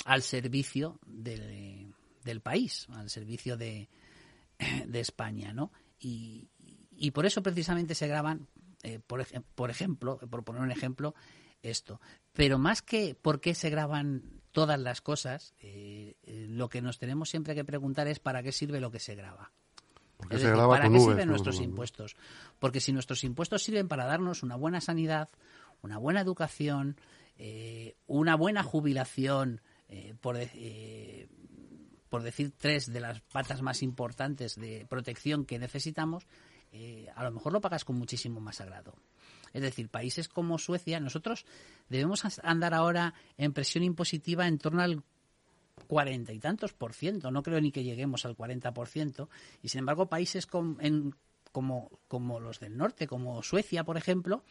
al 0.04 0.21
servicio 0.21 1.00
del, 1.06 2.41
país, 2.43 2.88
al 2.89 3.10
servicio 3.10 3.56
de, 3.56 3.88
de 4.86 5.00
España, 5.00 5.54
¿no? 5.54 5.71
Y, 5.98 6.50
y 6.91 7.12
por 7.12 7.26
eso 7.26 7.41
precisamente 7.41 7.95
se 7.95 8.10
graban 8.10 8.50
eh, 8.86 9.00
por, 9.06 9.26
por 9.56 9.71
ejemplo, 9.71 10.17
por 10.17 10.43
poner 10.43 10.62
un 10.62 10.71
ejemplo, 10.71 11.15
esto. 11.63 12.00
Pero 12.34 12.60
más 12.60 12.84
que 12.84 13.15
por 13.19 13.41
qué 13.41 13.56
se 13.56 13.71
graban 13.71 14.41
todas 14.52 14.80
las 14.80 15.02
cosas, 15.02 15.56
eh, 15.60 16.15
eh, 16.21 16.45
lo 16.48 16.69
que 16.69 16.84
nos 16.84 17.00
tenemos 17.00 17.30
siempre 17.30 17.56
que 17.56 17.65
preguntar 17.65 18.08
es 18.08 18.19
para 18.19 18.43
qué 18.43 18.52
sirve 18.52 18.80
lo 18.80 18.91
que 18.91 19.00
se 19.00 19.15
graba. 19.15 19.52
¿Para 20.17 20.89
qué 20.89 21.00
sirven 21.00 21.28
nuestros 21.28 21.60
impuestos? 21.60 22.15
Porque 22.60 22.80
si 22.80 22.93
nuestros 22.93 23.24
impuestos 23.24 23.63
sirven 23.63 23.88
para 23.88 24.06
darnos 24.06 24.43
una 24.43 24.56
buena 24.56 24.80
sanidad, 24.82 25.30
una 25.82 25.98
buena 25.98 26.21
educación, 26.21 26.95
una 28.06 28.36
buena 28.36 28.63
jubilación, 28.63 29.62
por, 30.21 30.39
por 32.08 32.24
decir 32.24 32.54
tres 32.58 32.93
de 32.93 33.02
las 33.02 33.19
patas 33.21 33.62
más 33.62 33.84
importantes 33.84 34.56
de 34.56 34.86
protección 34.88 35.45
que 35.45 35.60
necesitamos, 35.60 36.28
eh, 36.71 37.08
a 37.15 37.23
lo 37.23 37.32
mejor 37.32 37.54
lo 37.54 37.62
pagas 37.62 37.86
con 37.86 37.97
muchísimo 37.97 38.39
más 38.39 38.62
agrado. 38.62 38.93
Es 39.54 39.62
decir, 39.62 39.89
países 39.89 40.28
como 40.28 40.58
Suecia, 40.58 40.99
nosotros 40.99 41.45
debemos 41.89 42.23
andar 42.43 42.73
ahora 42.73 43.13
en 43.38 43.54
presión 43.54 43.84
impositiva 43.84 44.47
en 44.47 44.58
torno 44.58 44.82
al 44.82 45.04
cuarenta 45.88 46.34
y 46.34 46.39
tantos 46.39 46.73
por 46.73 46.93
ciento, 46.93 47.32
no 47.32 47.43
creo 47.43 47.62
ni 47.62 47.71
que 47.71 47.84
lleguemos 47.84 48.25
al 48.25 48.36
cuarenta 48.36 48.73
por 48.73 48.88
ciento, 48.88 49.30
y 49.62 49.69
sin 49.69 49.80
embargo 49.80 50.08
países 50.08 50.45
como, 50.45 50.80
como 52.08 52.39
los 52.39 52.60
del 52.60 52.78
norte, 52.78 53.08
como 53.08 53.43
Suecia, 53.43 53.84
por 53.84 53.97
ejemplo, 53.97 54.43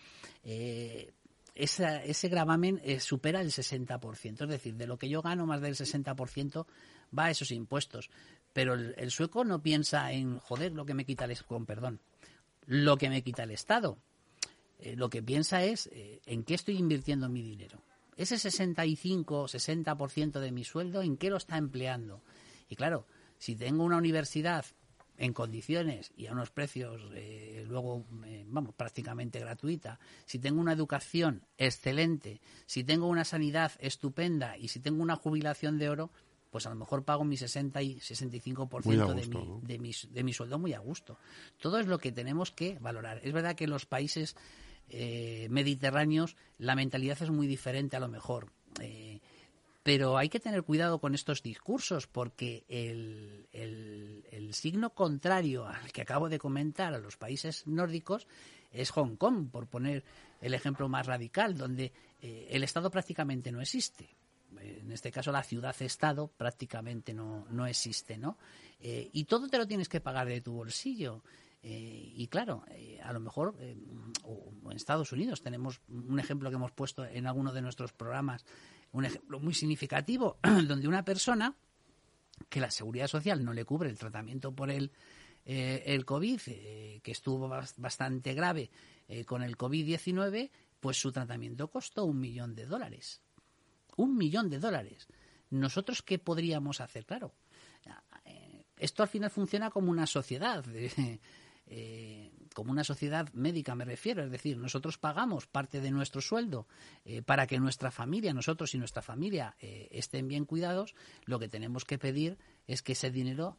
eh, 0.42 1.12
ese 1.54 2.28
gravamen 2.28 2.80
eh, 2.84 2.98
supera 2.98 3.40
el 3.40 3.50
60%. 3.50 4.42
Es 4.42 4.48
decir, 4.48 4.74
de 4.74 4.86
lo 4.86 4.98
que 4.98 5.08
yo 5.08 5.22
gano, 5.22 5.46
más 5.46 5.60
del 5.60 5.76
60% 5.76 6.66
va 7.16 7.26
a 7.26 7.30
esos 7.30 7.52
impuestos. 7.52 8.10
Pero 8.54 8.74
el, 8.74 9.10
sueco 9.10 9.44
no 9.44 9.60
piensa 9.60 10.12
en, 10.12 10.38
joder, 10.38 10.72
lo 10.72 10.86
que 10.86 10.94
me 10.94 11.04
quita 11.04 11.26
el, 11.26 11.36
con 11.44 11.66
perdón, 11.66 12.00
lo 12.66 12.96
que 12.96 13.10
me 13.10 13.22
quita 13.22 13.42
el 13.42 13.50
Estado. 13.50 13.98
Eh, 14.78 14.94
lo 14.96 15.10
que 15.10 15.22
piensa 15.22 15.64
es 15.64 15.88
eh, 15.92 16.22
en 16.24 16.44
qué 16.44 16.54
estoy 16.54 16.78
invirtiendo 16.78 17.28
mi 17.28 17.42
dinero. 17.42 17.82
Ese 18.16 18.38
65, 18.38 19.48
60% 19.48 20.38
de 20.38 20.52
mi 20.52 20.62
sueldo, 20.62 21.02
¿en 21.02 21.16
qué 21.16 21.30
lo 21.30 21.36
está 21.36 21.56
empleando? 21.56 22.22
Y 22.68 22.76
claro, 22.76 23.06
si 23.38 23.56
tengo 23.56 23.82
una 23.82 23.96
universidad 23.96 24.64
en 25.18 25.32
condiciones 25.32 26.12
y 26.16 26.28
a 26.28 26.32
unos 26.32 26.50
precios 26.50 27.02
eh, 27.14 27.64
luego, 27.68 28.04
vamos, 28.46 28.72
prácticamente 28.76 29.40
gratuita, 29.40 29.98
si 30.26 30.38
tengo 30.38 30.60
una 30.60 30.72
educación 30.72 31.42
excelente, 31.58 32.40
si 32.66 32.84
tengo 32.84 33.08
una 33.08 33.24
sanidad 33.24 33.72
estupenda 33.80 34.56
y 34.58 34.68
si 34.68 34.78
tengo 34.78 35.02
una 35.02 35.16
jubilación 35.16 35.78
de 35.78 35.88
oro, 35.88 36.10
pues 36.54 36.66
a 36.66 36.70
lo 36.70 36.76
mejor 36.76 37.02
pago 37.04 37.24
mi 37.24 37.36
60 37.36 37.82
y 37.82 37.96
65% 37.96 39.12
de, 39.12 39.26
mi, 39.26 39.60
de, 39.66 39.78
mi, 39.80 39.92
de 40.08 40.22
mi 40.22 40.32
sueldo 40.32 40.56
muy 40.56 40.72
a 40.72 40.78
gusto. 40.78 41.18
Todo 41.60 41.80
es 41.80 41.88
lo 41.88 41.98
que 41.98 42.12
tenemos 42.12 42.52
que 42.52 42.78
valorar. 42.78 43.18
Es 43.24 43.32
verdad 43.32 43.56
que 43.56 43.64
en 43.64 43.70
los 43.70 43.86
países 43.86 44.36
eh, 44.88 45.48
mediterráneos 45.50 46.36
la 46.58 46.76
mentalidad 46.76 47.20
es 47.20 47.30
muy 47.30 47.48
diferente 47.48 47.96
a 47.96 47.98
lo 47.98 48.06
mejor. 48.06 48.52
Eh, 48.80 49.18
pero 49.82 50.16
hay 50.16 50.28
que 50.28 50.38
tener 50.38 50.62
cuidado 50.62 51.00
con 51.00 51.16
estos 51.16 51.42
discursos 51.42 52.06
porque 52.06 52.62
el, 52.68 53.48
el, 53.50 54.54
signo 54.54 54.90
contrario 54.90 55.66
al 55.66 55.90
que 55.90 56.02
acabo 56.02 56.28
de 56.28 56.38
comentar 56.38 56.94
a 56.94 56.98
los 56.98 57.16
países 57.16 57.66
nórdicos 57.66 58.28
es 58.70 58.90
Hong 58.90 59.16
Kong, 59.16 59.50
por 59.50 59.66
poner 59.66 60.04
el 60.40 60.54
ejemplo 60.54 60.88
más 60.88 61.06
radical, 61.06 61.58
donde 61.58 61.90
eh, 62.22 62.46
el 62.50 62.62
Estado 62.62 62.92
prácticamente 62.92 63.50
no 63.50 63.60
existe 63.60 64.08
en 64.60 64.92
este 64.92 65.10
caso 65.10 65.32
la 65.32 65.42
ciudad-estado 65.42 66.28
prácticamente 66.28 67.14
no, 67.14 67.46
no 67.50 67.66
existe, 67.66 68.18
¿no? 68.18 68.38
Eh, 68.80 69.08
y 69.12 69.24
todo 69.24 69.48
te 69.48 69.56
lo 69.56 69.66
tienes 69.66 69.88
que 69.88 70.00
pagar 70.00 70.28
de 70.28 70.42
tu 70.42 70.52
bolsillo. 70.52 71.22
Eh, 71.62 72.12
y 72.16 72.26
claro, 72.28 72.64
eh, 72.68 73.00
a 73.02 73.14
lo 73.14 73.20
mejor 73.20 73.56
en 73.58 74.72
Estados 74.76 75.10
Unidos 75.12 75.42
tenemos 75.42 75.80
un 75.88 76.20
ejemplo 76.20 76.50
que 76.50 76.56
hemos 76.56 76.72
puesto 76.72 77.04
en 77.06 77.26
alguno 77.26 77.52
de 77.54 77.62
nuestros 77.62 77.94
programas, 77.94 78.44
un 78.92 79.06
ejemplo 79.06 79.40
muy 79.40 79.54
significativo, 79.54 80.38
donde 80.68 80.86
una 80.86 81.02
persona 81.02 81.56
que 82.50 82.60
la 82.60 82.70
seguridad 82.70 83.06
social 83.06 83.42
no 83.42 83.54
le 83.54 83.64
cubre 83.64 83.88
el 83.88 83.98
tratamiento 83.98 84.54
por 84.54 84.70
el, 84.70 84.92
el 85.46 86.04
COVID, 86.04 86.40
que 86.40 87.12
estuvo 87.12 87.48
bastante 87.48 88.34
grave 88.34 88.70
con 89.24 89.42
el 89.42 89.56
COVID-19, 89.56 90.50
pues 90.80 90.98
su 90.98 91.12
tratamiento 91.12 91.70
costó 91.70 92.04
un 92.04 92.20
millón 92.20 92.54
de 92.54 92.66
dólares 92.66 93.23
un 93.96 94.16
millón 94.16 94.50
de 94.50 94.58
dólares. 94.58 95.08
¿Nosotros 95.50 96.02
qué 96.02 96.18
podríamos 96.18 96.80
hacer? 96.80 97.06
Claro, 97.06 97.34
esto 98.76 99.02
al 99.02 99.08
final 99.08 99.30
funciona 99.30 99.70
como 99.70 99.90
una 99.90 100.06
sociedad, 100.06 100.64
eh, 101.66 102.32
como 102.54 102.72
una 102.72 102.84
sociedad 102.84 103.32
médica 103.32 103.74
me 103.74 103.84
refiero, 103.84 104.24
es 104.24 104.30
decir, 104.30 104.56
nosotros 104.58 104.98
pagamos 104.98 105.46
parte 105.46 105.80
de 105.80 105.90
nuestro 105.90 106.20
sueldo 106.20 106.66
eh, 107.04 107.22
para 107.22 107.46
que 107.46 107.58
nuestra 107.58 107.90
familia, 107.90 108.34
nosotros 108.34 108.74
y 108.74 108.78
nuestra 108.78 109.02
familia 109.02 109.56
eh, 109.60 109.88
estén 109.90 110.28
bien 110.28 110.44
cuidados, 110.44 110.94
lo 111.24 111.38
que 111.38 111.48
tenemos 111.48 111.84
que 111.84 111.98
pedir 111.98 112.38
es 112.66 112.82
que 112.82 112.92
ese 112.92 113.10
dinero 113.10 113.58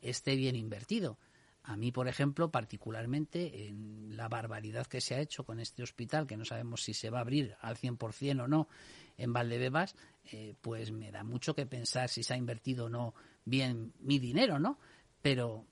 esté 0.00 0.36
bien 0.36 0.56
invertido. 0.56 1.18
A 1.64 1.76
mí, 1.76 1.92
por 1.92 2.08
ejemplo, 2.08 2.50
particularmente, 2.50 3.68
en 3.68 4.16
la 4.16 4.28
barbaridad 4.28 4.86
que 4.86 5.00
se 5.00 5.14
ha 5.14 5.20
hecho 5.20 5.44
con 5.44 5.60
este 5.60 5.82
hospital, 5.82 6.26
que 6.26 6.36
no 6.36 6.44
sabemos 6.44 6.82
si 6.82 6.92
se 6.92 7.08
va 7.08 7.18
a 7.18 7.20
abrir 7.20 7.54
al 7.60 7.76
100% 7.76 8.42
o 8.42 8.48
no, 8.48 8.68
en 9.16 9.32
Valdebebas, 9.32 9.94
eh, 10.32 10.54
pues 10.60 10.90
me 10.90 11.12
da 11.12 11.22
mucho 11.22 11.54
que 11.54 11.66
pensar 11.66 12.08
si 12.08 12.22
se 12.24 12.34
ha 12.34 12.36
invertido 12.36 12.86
o 12.86 12.88
no 12.88 13.14
bien 13.44 13.92
mi 14.00 14.18
dinero, 14.18 14.58
¿no? 14.58 14.78
Pero 15.20 15.64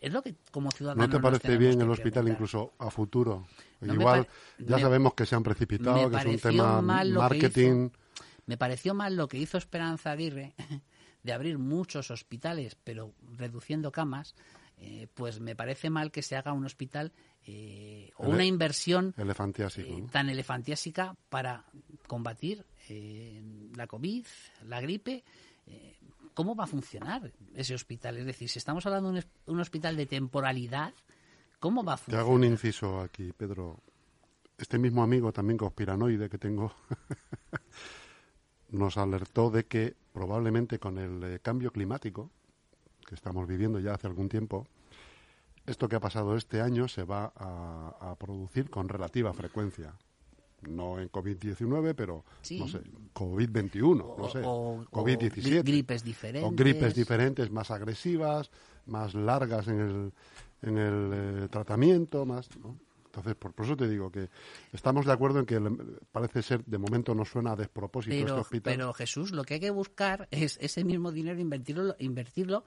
es 0.00 0.12
lo 0.12 0.22
que 0.22 0.34
como 0.50 0.70
ciudadanos... 0.70 1.08
¿No 1.08 1.16
te 1.16 1.22
parece 1.22 1.56
bien 1.56 1.80
el 1.80 1.90
hospital 1.90 2.28
incluso 2.28 2.72
a 2.78 2.90
futuro? 2.90 3.46
Igual 3.80 4.26
ya 4.58 4.78
sabemos 4.78 5.14
que 5.14 5.26
se 5.26 5.34
han 5.34 5.42
precipitado, 5.42 6.10
que 6.10 6.16
es 6.16 6.24
un 6.24 6.38
tema 6.38 6.82
marketing... 6.82 7.90
me 8.46 8.56
pareció 8.56 8.94
mal 8.94 9.16
lo 9.16 9.28
que 9.28 9.38
hizo 9.38 9.58
Esperanza 9.58 10.10
Aguirre 10.12 10.54
de 11.22 11.32
abrir 11.32 11.58
muchos 11.58 12.10
hospitales, 12.10 12.76
pero 12.84 13.14
reduciendo 13.36 13.92
camas, 13.92 14.34
eh, 14.86 15.08
pues 15.14 15.40
me 15.40 15.56
parece 15.56 15.88
mal 15.88 16.10
que 16.10 16.20
se 16.20 16.36
haga 16.36 16.52
un 16.52 16.66
hospital 16.66 17.12
eh, 17.46 18.10
o 18.16 18.28
una 18.28 18.44
inversión 18.44 19.14
eh, 19.16 20.04
tan 20.12 20.28
elefantiásica 20.28 21.16
para 21.30 21.64
combatir 22.06 22.66
la 23.76 23.86
COVID, 23.86 24.26
la 24.66 24.80
gripe. 24.82 25.24
¿Cómo 26.34 26.54
va 26.54 26.64
a 26.64 26.66
funcionar 26.66 27.32
ese 27.54 27.74
hospital? 27.74 28.18
Es 28.18 28.26
decir, 28.26 28.50
si 28.50 28.58
estamos 28.58 28.84
hablando 28.84 29.12
de 29.12 29.24
un, 29.46 29.60
hospital 29.60 29.96
de 29.96 30.04
temporalidad, 30.04 30.92
¿cómo 31.60 31.82
va 31.82 31.94
a 31.94 31.96
funcionar? 31.96 32.24
Te 32.24 32.26
hago 32.26 32.36
un 32.36 32.44
inciso 32.44 33.00
aquí, 33.00 33.32
Pedro. 33.32 33.80
Este 34.58 34.78
mismo 34.78 35.02
amigo 35.02 35.32
también 35.32 35.56
conspiranoide 35.56 36.28
que 36.28 36.38
tengo 36.38 36.74
nos 38.68 38.98
alertó 38.98 39.50
de 39.50 39.64
que 39.64 39.96
probablemente 40.12 40.78
con 40.78 40.98
el 40.98 41.40
cambio 41.40 41.72
climático, 41.72 42.30
que 43.06 43.14
estamos 43.14 43.48
viviendo 43.48 43.80
ya 43.80 43.94
hace 43.94 44.06
algún 44.06 44.28
tiempo, 44.28 44.66
esto 45.66 45.88
que 45.88 45.96
ha 45.96 46.00
pasado 46.00 46.36
este 46.36 46.60
año 46.60 46.88
se 46.88 47.04
va 47.04 47.32
a, 47.36 48.14
producir 48.18 48.70
con 48.70 48.88
relativa 48.88 49.32
frecuencia. 49.32 49.94
No 50.62 50.98
en 50.98 51.10
COVID-19, 51.10 51.94
pero 51.94 52.24
no 52.58 52.68
sé, 52.68 52.80
COVID-21, 53.12 54.16
no 54.16 54.30
sé, 54.30 54.42
COVID-17. 54.42 55.62
Gripes 55.62 56.02
diferentes. 56.02 56.50
O 56.50 56.54
gripes 56.54 56.94
diferentes, 56.94 57.50
más 57.50 57.70
agresivas, 57.70 58.50
más 58.86 59.14
largas 59.14 59.68
en 59.68 59.80
el, 59.80 60.12
en 60.62 60.78
el 60.78 61.10
eh, 61.12 61.48
tratamiento, 61.50 62.24
más. 62.24 62.48
Entonces, 63.06 63.34
por, 63.36 63.52
eso 63.58 63.76
te 63.76 63.88
digo 63.88 64.10
que 64.10 64.28
estamos 64.72 65.06
de 65.06 65.12
acuerdo 65.12 65.40
en 65.40 65.46
que 65.46 65.60
parece 66.10 66.42
ser, 66.42 66.64
de 66.64 66.78
momento 66.78 67.14
no 67.14 67.24
suena 67.24 67.52
a 67.52 67.56
despropósito 67.56 68.16
pero, 68.16 68.26
este 68.26 68.40
hospital. 68.40 68.74
Pero 68.74 68.92
Jesús, 68.94 69.32
lo 69.32 69.44
que 69.44 69.54
hay 69.54 69.60
que 69.60 69.70
buscar 69.70 70.28
es 70.30 70.58
ese 70.60 70.82
mismo 70.82 71.12
dinero, 71.12 71.40
invertirlo, 71.40 71.94
invertirlo 71.98 72.64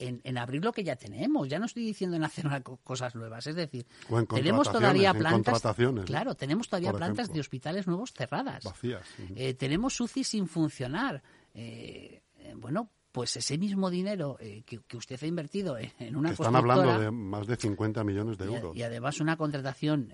en, 0.00 0.38
abrir 0.38 0.64
lo 0.64 0.72
que 0.72 0.82
ya 0.82 0.96
tenemos. 0.96 1.48
Ya 1.48 1.58
no 1.58 1.66
estoy 1.66 1.84
diciendo 1.84 2.16
en 2.16 2.24
hacer 2.24 2.46
cosas 2.82 3.14
nuevas. 3.14 3.46
Es 3.46 3.54
decir, 3.54 3.86
tenemos 4.32 4.70
todavía 4.70 5.12
plantas. 5.14 5.62
Claro, 6.04 6.34
tenemos 6.34 6.68
todavía 6.68 6.92
plantas 6.92 7.32
de 7.32 7.40
hospitales 7.40 7.86
nuevos 7.86 8.12
cerradas. 8.12 8.64
Vacías. 8.64 9.02
Eh, 9.34 9.54
tenemos 9.54 10.00
UCI 10.00 10.24
sin 10.24 10.48
funcionar. 10.48 11.22
Eh, 11.54 12.22
eh, 12.38 12.54
bueno, 12.56 12.90
pues 13.12 13.36
ese 13.36 13.58
mismo 13.58 13.90
dinero 13.90 14.38
que, 14.38 14.96
usted 14.96 15.22
ha 15.22 15.26
invertido 15.26 15.76
en, 15.76 16.16
una 16.16 16.30
Están 16.30 16.54
hablando 16.54 16.98
de 16.98 17.10
más 17.10 17.46
de 17.46 17.56
50 17.56 18.04
millones 18.04 18.38
de 18.38 18.44
euros. 18.46 18.76
Y, 18.76 18.82
además 18.82 19.20
una 19.20 19.36
contratación 19.36 20.12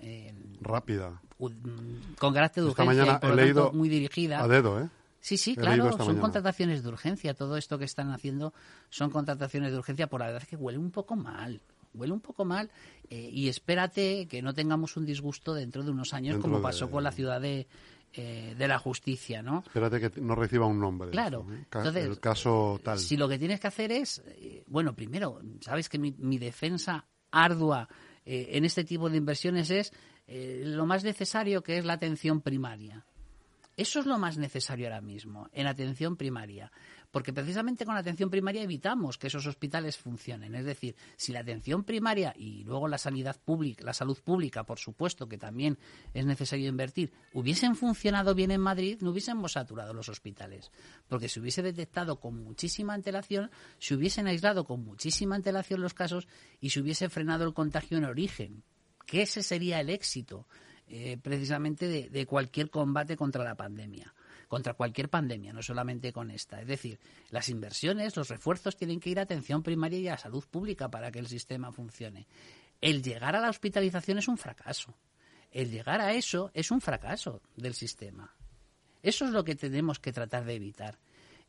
rápida, 0.61 1.21
con 1.37 2.33
carácter 2.33 2.63
de 2.63 2.69
Esta 2.71 2.83
urgencia 2.83 3.05
mañana 3.05 3.17
he 3.17 3.21
tanto 3.21 3.35
leído 3.35 3.71
muy 3.71 3.89
dirigida. 3.89 4.43
A 4.43 4.47
dedo, 4.47 4.81
¿eh? 4.81 4.89
Sí, 5.27 5.37
sí, 5.37 5.55
claro, 5.55 5.89
son 5.91 5.99
mañana. 5.99 6.21
contrataciones 6.21 6.83
de 6.83 6.89
urgencia. 6.89 7.33
Todo 7.33 7.57
esto 7.57 7.77
que 7.77 7.85
están 7.85 8.11
haciendo 8.11 8.53
son 8.89 9.09
contrataciones 9.09 9.71
de 9.71 9.77
urgencia. 9.77 10.07
Por 10.07 10.21
la 10.21 10.27
verdad 10.27 10.43
es 10.43 10.47
que 10.47 10.55
huele 10.55 10.77
un 10.77 10.91
poco 10.91 11.15
mal. 11.15 11.61
Huele 11.93 12.13
un 12.13 12.21
poco 12.21 12.45
mal. 12.45 12.69
eh, 13.09 13.29
y 13.31 13.47
espérate 13.49 14.27
que 14.27 14.41
no 14.41 14.53
tengamos 14.53 14.95
un 14.97 15.05
disgusto 15.05 15.53
dentro 15.53 15.83
de 15.83 15.91
unos 15.91 16.13
años, 16.13 16.33
Dentro 16.35 16.43
como 16.49 16.57
de- 16.57 16.63
pasó 16.63 16.89
con 16.91 17.03
la 17.03 17.11
ciudad 17.11 17.39
de, 17.41 17.67
eh, 18.13 18.55
de 18.57 18.67
la 18.67 18.79
justicia, 18.79 19.41
¿no? 19.41 19.63
Espérate 19.65 19.99
que 19.99 20.21
no 20.21 20.35
reciba 20.35 20.65
un 20.65 20.79
nombre. 20.79 21.09
Claro. 21.11 21.41
eso, 21.47 21.53
¿eh? 21.53 21.57
Entonces, 21.63 22.05
el 22.05 22.19
caso 22.19 22.79
tal. 22.83 22.99
Si 22.99 23.15
lo 23.17 23.27
que 23.29 23.37
tienes 23.39 23.59
que 23.59 23.67
hacer 23.67 23.91
es, 23.91 24.21
eh, 24.27 24.63
bueno, 24.67 24.93
primero, 24.95 25.41
sabes 25.61 25.89
que 25.89 25.97
mi, 25.99 26.13
mi 26.19 26.37
defensa 26.37 27.05
ardua 27.31 27.87
eh, 28.25 28.49
en 28.53 28.65
este 28.65 28.83
tipo 28.83 29.09
de 29.09 29.17
inversiones 29.17 29.69
es 29.71 29.91
eh, 30.27 30.61
lo 30.65 30.85
más 30.85 31.03
necesario 31.05 31.63
que 31.63 31.77
es 31.77 31.85
la 31.85 31.93
atención 31.93 32.41
primaria. 32.41 33.05
Eso 33.77 33.99
es 33.99 34.07
lo 34.07 34.17
más 34.17 34.39
necesario 34.39 34.87
ahora 34.87 35.01
mismo, 35.01 35.49
en 35.53 35.67
atención 35.67 36.17
primaria. 36.17 36.71
Porque 37.11 37.31
precisamente 37.31 37.85
con 37.85 37.95
atención 37.95 38.31
primaria 38.31 38.63
evitamos 38.63 39.19
que 39.19 39.27
esos 39.27 39.45
hospitales 39.45 39.97
funcionen. 39.97 40.55
Es 40.55 40.65
decir, 40.65 40.95
si 41.15 41.31
la 41.31 41.41
atención 41.41 41.83
primaria 41.83 42.33
y 42.35 42.63
luego 42.63 42.87
la 42.87 42.97
sanidad 42.97 43.39
pública, 43.39 43.85
la 43.85 43.93
salud 43.93 44.17
pública, 44.23 44.63
por 44.63 44.79
supuesto, 44.79 45.29
que 45.29 45.37
también 45.37 45.77
es 46.15 46.25
necesario 46.25 46.67
invertir, 46.67 47.13
hubiesen 47.33 47.75
funcionado 47.75 48.33
bien 48.33 48.49
en 48.49 48.61
Madrid, 48.61 48.97
no 49.01 49.11
hubiésemos 49.11 49.51
saturado 49.51 49.93
los 49.93 50.09
hospitales. 50.09 50.71
Porque 51.07 51.29
se 51.29 51.39
hubiese 51.39 51.61
detectado 51.61 52.19
con 52.19 52.43
muchísima 52.43 52.95
antelación, 52.95 53.51
se 53.77 53.93
hubiesen 53.93 54.25
aislado 54.25 54.65
con 54.65 54.83
muchísima 54.83 55.35
antelación 55.35 55.81
los 55.81 55.93
casos 55.93 56.27
y 56.59 56.71
se 56.71 56.79
hubiese 56.79 57.09
frenado 57.09 57.45
el 57.45 57.53
contagio 57.53 57.99
en 57.99 58.05
origen. 58.05 58.63
Que 59.05 59.21
ese 59.21 59.43
sería 59.43 59.79
el 59.79 59.91
éxito 59.91 60.47
eh, 60.89 61.17
precisamente 61.21 61.87
de, 61.87 62.25
cualquier 62.25 62.69
combate 62.69 63.17
contra 63.17 63.43
la 63.43 63.55
pandemia, 63.55 64.13
contra 64.47 64.73
cualquier 64.73 65.09
pandemia, 65.09 65.51
no 65.51 65.61
solamente 65.61 66.13
con 66.13 66.31
esta. 66.31 66.61
Es 66.61 66.67
decir, 66.67 66.99
las 67.29 67.49
inversiones, 67.49 68.15
los 68.15 68.29
refuerzos 68.29 68.77
tienen 68.77 68.99
que 68.99 69.09
ir 69.09 69.19
a 69.19 69.23
atención 69.23 69.63
primaria 69.63 69.99
y 69.99 70.07
a 70.07 70.17
salud 70.17 70.45
pública 70.49 70.89
para 70.89 71.11
que 71.11 71.19
el 71.19 71.27
sistema 71.27 71.71
funcione. 71.71 72.27
El 72.79 73.03
llegar 73.03 73.35
a 73.35 73.41
la 73.41 73.49
hospitalización 73.49 74.19
es 74.19 74.27
un 74.27 74.37
fracaso. 74.37 74.95
El 75.51 75.71
llegar 75.71 76.01
a 76.01 76.13
eso 76.13 76.51
es 76.53 76.71
un 76.71 76.79
fracaso 76.79 77.41
del 77.55 77.73
sistema. 77.73 78.33
Eso 79.03 79.25
es 79.25 79.31
lo 79.31 79.43
que 79.43 79.55
tenemos 79.55 79.99
que 79.99 80.13
tratar 80.13 80.45
de 80.45 80.55
evitar. 80.55 80.99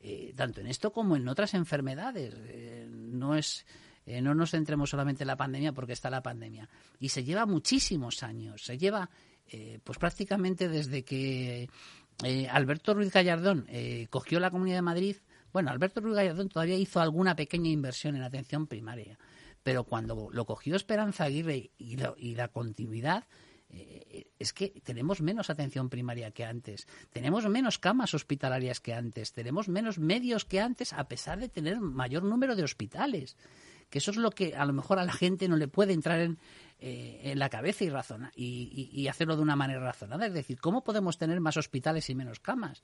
Eh, 0.01 0.33
tanto 0.37 0.61
en 0.61 0.68
esto 0.68 0.92
como 0.92 1.16
en 1.16 1.29
otras 1.29 1.55
enfermedades. 1.55 2.35
Eh, 2.37 2.88
no 2.90 3.35
es 3.35 3.64
eh, 4.09 4.22
no 4.22 4.35
nos 4.35 4.53
centremos 4.53 4.88
solamente 4.88 5.22
en 5.22 5.27
la 5.27 5.37
pandemia 5.37 5.72
porque 5.72 5.92
está 5.92 6.09
la 6.09 6.22
pandemia. 6.22 6.66
Y 6.98 7.11
se 7.11 7.24
lleva 7.24 7.44
muchísimos 7.44 8.22
años. 8.22 8.64
Se 8.64 8.79
lleva, 8.79 9.11
eh, 9.48 9.78
pues 9.84 9.98
prácticamente 9.98 10.68
desde 10.68 11.04
que 11.04 11.68
eh, 12.24 12.48
Alberto 12.48 12.94
Ruiz 12.94 13.12
Gallardón 13.12 13.66
eh, 13.68 14.06
cogió 14.11 14.40
la 14.40 14.50
Comunidad 14.50 14.78
de 14.78 14.82
Madrid. 14.82 15.16
Bueno, 15.52 15.70
Alberto 15.70 16.00
Ruiz 16.00 16.16
Gallardón 16.16 16.48
todavía 16.48 16.76
hizo 16.76 17.00
alguna 17.00 17.34
pequeña 17.37 17.70
inversión 17.70 18.16
en 18.16 18.22
atención 18.22 18.66
primaria. 18.66 19.18
Pero 19.62 19.84
cuando 19.84 20.28
lo 20.32 20.44
cogió 20.44 20.76
Esperanza 20.76 21.24
Aguirre 21.24 21.70
y, 21.78 21.96
lo- 21.96 22.16
y 22.18 22.34
la 22.34 22.48
continuidad, 22.48 23.24
eh, 23.70 24.28
es 24.38 24.52
que 24.52 24.68
tenemos 24.82 25.20
menos 25.20 25.50
atención 25.50 25.90
primaria 25.90 26.30
que 26.30 26.44
antes, 26.44 26.87
tenemos 27.11 27.46
menos 27.48 27.78
camas 27.78 28.14
hospitalarias 28.14 28.80
que 28.80 28.94
antes, 28.94 29.32
tenemos 29.32 29.68
menos 29.68 29.98
medios 29.98 30.44
que 30.44 30.61
antes, 30.61 30.92
a 30.92 31.08
pesar 31.08 31.38
de 31.38 31.48
tener 31.48 31.80
mayor 31.80 32.22
número 32.22 32.56
de 32.56 32.62
hospitales. 32.62 33.37
Que 33.90 33.98
eso 33.98 34.11
es 34.11 34.16
lo 34.18 34.30
que 34.30 34.54
a 34.54 34.64
lo 34.66 34.72
mejor 34.74 34.98
a 34.98 35.04
la 35.04 35.12
gente 35.12 35.48
no 35.48 35.56
le 35.56 35.66
puede 35.68 35.92
entrar 35.94 36.20
en, 36.20 36.38
eh, 36.81 37.21
en 37.25 37.38
la 37.38 37.49
cabeza 37.49 37.85
y, 37.85 37.91
razona, 37.91 38.31
y, 38.37 38.91
y- 38.93 39.01
y 39.03 39.09
hacerlo 39.09 39.37
de 39.37 39.43
una 39.43 39.57
manera 39.57 39.81
razonada. 39.81 40.27
Es 40.27 40.33
decir, 40.35 40.61
¿cómo 40.61 40.85
podemos 40.85 41.19
tener 41.19 41.41
más 41.41 41.57
hospitales 41.57 42.09
y 42.11 42.14
menos 42.14 42.41
camas? 42.41 42.83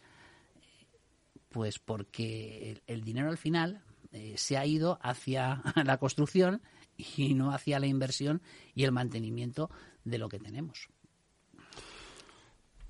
Pues 1.48 1.78
porque 1.78 2.70
el, 2.72 2.82
el 2.86 3.04
dinero 3.04 3.28
al 3.30 3.38
final 3.38 3.82
eh, 4.12 4.34
se 4.36 4.56
ha 4.58 4.66
ido 4.66 4.98
hacia 5.02 5.62
la 5.84 5.98
construcción 5.98 6.60
y 6.96 7.34
no 7.34 7.52
hacia 7.52 7.78
la 7.78 7.86
inversión 7.86 8.42
y 8.74 8.84
el 8.84 8.92
mantenimiento 8.92 9.70
de 10.04 10.18
lo 10.18 10.28
que 10.28 10.38
tenemos. 10.38 10.88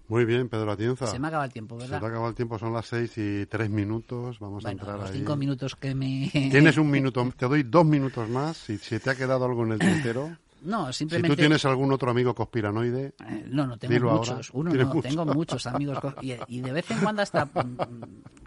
Muy 0.06 0.26
bien, 0.26 0.50
Pedro 0.50 0.70
Atienza. 0.72 1.06
Se 1.06 1.18
me 1.18 1.26
ha 1.26 1.28
acabado 1.28 1.46
el 1.46 1.52
tiempo, 1.52 1.76
Se 1.80 1.84
¿verdad? 1.86 1.98
te 2.00 2.04
ha 2.04 2.08
acabado 2.08 2.28
el 2.28 2.34
tiempo, 2.34 2.58
son 2.58 2.74
las 2.74 2.86
seis 2.86 3.16
y 3.16 3.46
tres 3.46 3.70
minutos. 3.70 4.38
Vamos 4.38 4.64
a 4.66 4.70
entrar 4.70 4.98
los 4.98 5.10
ahí. 5.10 5.16
cinco 5.18 5.34
minutos 5.36 5.76
que 5.76 5.94
me... 5.94 6.28
Tienes 6.30 6.76
un 6.76 6.90
minuto, 6.90 7.26
te 7.36 7.46
doy 7.46 7.62
dos 7.62 7.86
minutos 7.86 8.28
más. 8.28 8.58
Si, 8.58 8.76
si 8.76 8.98
te 8.98 9.10
ha 9.10 9.14
quedado 9.14 9.46
algo 9.46 9.64
en 9.64 9.72
el 9.72 9.78
tintero. 9.78 10.36
No, 10.64 10.92
Si 10.92 10.98
simplemente... 11.00 11.36
tú 11.36 11.40
tienes 11.40 11.64
algún 11.64 11.92
otro 11.92 12.10
amigo 12.10 12.34
conspiranoide, 12.34 13.14
Eh, 13.28 13.44
No, 13.48 13.66
no, 13.66 13.76
tengo 13.78 13.92
Dilo 13.94 14.10
ahora. 14.10 14.32
muchos. 14.32 14.50
Uno 14.52 14.72
no, 14.72 14.86
muchos. 14.86 15.02
tengo 15.10 15.24
muchos 15.26 15.66
amigos. 15.66 15.98
Y, 16.22 16.34
y 16.48 16.60
de 16.60 16.72
vez 16.72 16.90
en 16.90 17.00
cuando 17.00 17.22
hasta 17.22 17.44
mm, 17.46 17.76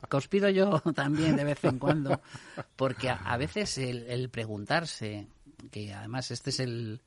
conspiro 0.09 0.49
yo 0.49 0.79
también 0.95 1.35
de 1.35 1.43
vez 1.43 1.63
en 1.63 1.79
cuando. 1.79 2.19
Porque 2.75 3.09
a, 3.09 3.15
a 3.17 3.37
veces 3.37 3.77
el, 3.77 4.03
el 4.07 4.29
preguntarse, 4.29 5.27
que 5.71 5.93
además 5.93 6.31
este 6.31 6.49
es 6.49 6.59
el, 6.59 7.01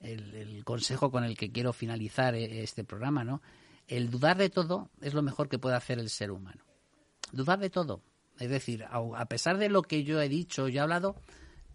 el, 0.00 0.34
el 0.34 0.64
consejo 0.64 1.10
con 1.10 1.24
el 1.24 1.36
que 1.36 1.50
quiero 1.50 1.72
finalizar 1.72 2.34
eh, 2.34 2.62
este 2.62 2.84
programa, 2.84 3.24
¿no? 3.24 3.42
El 3.88 4.10
dudar 4.10 4.36
de 4.36 4.50
todo 4.50 4.90
es 5.00 5.14
lo 5.14 5.22
mejor 5.22 5.48
que 5.48 5.58
puede 5.58 5.76
hacer 5.76 5.98
el 5.98 6.10
ser 6.10 6.30
humano. 6.30 6.62
Dudar 7.32 7.58
de 7.58 7.70
todo. 7.70 8.00
Es 8.38 8.50
decir, 8.50 8.84
a, 8.84 8.98
a 9.16 9.26
pesar 9.26 9.58
de 9.58 9.68
lo 9.70 9.82
que 9.82 10.04
yo 10.04 10.20
he 10.20 10.28
dicho, 10.28 10.68
yo 10.68 10.78
he 10.80 10.82
hablado, 10.82 11.16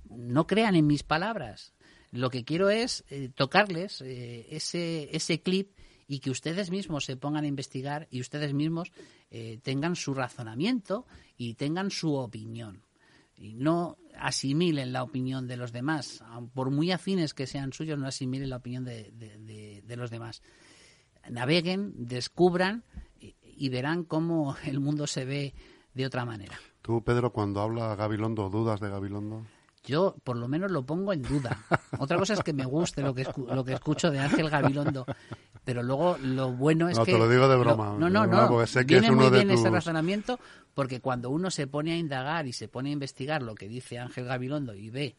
no 0.10 0.46
crean 0.48 0.76
en 0.76 0.88
mis 0.88 1.04
palabras. 1.04 1.74
Lo 2.12 2.30
que 2.30 2.44
quiero 2.44 2.70
es 2.70 3.04
eh, 3.10 3.30
tocarles 3.34 4.02
eh, 4.02 4.48
ese, 4.52 5.16
ese 5.16 5.42
clip 5.42 5.72
y 6.08 6.20
que 6.20 6.30
ustedes 6.30 6.70
mismos 6.72 7.06
se 7.06 7.16
pongan 7.16 7.46
a 7.46 7.48
investigar 7.48 8.08
y 8.12 8.20
ustedes 8.20 8.54
mismos 8.54 8.92
eh, 9.30 9.60
tengan 9.64 9.96
su 9.96 10.14
razonamiento 10.14 11.06
y 11.38 11.54
tengan 11.54 11.90
su 11.90 12.14
opinión. 12.16 12.84
Y 13.36 13.54
no 13.56 13.98
asimilen 14.20 14.92
la 14.92 15.04
opinión 15.04 15.48
de 15.48 15.56
los 15.58 15.72
demás. 15.72 16.22
Por 16.54 16.70
muy 16.70 16.92
afines 16.92 17.34
que 17.34 17.48
sean 17.48 17.72
suyos, 17.74 17.98
no 17.98 18.06
asimilen 18.08 18.50
la 18.50 18.58
opinión 18.58 18.84
de- 18.84 19.82
de 19.84 19.96
los 19.96 20.12
demás. 20.12 20.42
Naveguen, 21.30 21.94
descubran 21.96 22.84
y, 23.20 23.36
y 23.42 23.70
verán 23.70 24.04
cómo 24.04 24.56
el 24.66 24.80
mundo 24.80 25.08
se 25.08 25.26
ve 25.26 25.54
de 25.94 26.06
otra 26.06 26.26
manera. 26.26 26.60
tú, 26.82 27.04
Pedro, 27.04 27.32
cuando 27.32 27.62
habla 27.62 27.96
Gabilondo, 27.96 28.50
¿dudas 28.50 28.80
de 28.80 28.90
Gabilondo? 28.90 29.46
Yo, 29.84 30.16
por 30.24 30.38
lo 30.38 30.48
menos, 30.48 30.70
lo 30.72 30.86
pongo 30.86 31.12
en 31.12 31.24
duda. 31.24 31.64
Otra 31.98 32.18
cosa 32.18 32.34
es 32.36 32.42
que 32.42 32.54
me 32.54 32.66
guste 32.66 33.02
lo 33.02 33.16
que, 33.16 33.26
escu- 33.26 33.52
lo 33.52 33.66
que 33.66 33.74
escucho 33.74 34.12
de 34.12 34.20
Ángel 34.20 34.50
Gabilondo. 34.50 35.06
Pero 35.64 35.82
luego 35.84 36.18
lo 36.20 36.52
bueno 36.52 36.88
es 36.90 36.98
No, 36.98 37.06
que... 37.06 37.14
te 37.14 37.18
lo 37.18 37.28
digo 37.28 37.48
de 37.48 37.56
lo- 37.56 37.62
broma, 37.62 37.96
no, 37.98 38.06
de 38.06 38.12
no, 38.12 38.28
broma, 38.28 38.48
no. 38.50 38.68
sé 38.68 38.82
que 38.82 38.94
Viene 38.96 39.08
es 39.08 39.12
uno 39.14 39.22
muy 39.24 39.32
de 39.32 39.38
bien 39.38 39.52
ese 39.52 39.64
tus- 39.64 39.72
razonamiento 39.74 40.40
porque 40.74 41.00
cuando 41.02 41.30
uno 41.30 41.50
se 41.52 41.66
pone 41.68 41.94
a 41.94 41.98
indagar 41.98 42.46
y 42.48 42.54
se 42.54 42.68
pone 42.68 42.90
a 42.90 42.94
investigar 42.94 43.42
lo 43.42 43.56
que 43.56 43.68
dice 43.68 43.98
Ángel 44.00 44.26
Gabilondo 44.26 44.74
y 44.76 44.90
ve, 44.90 45.16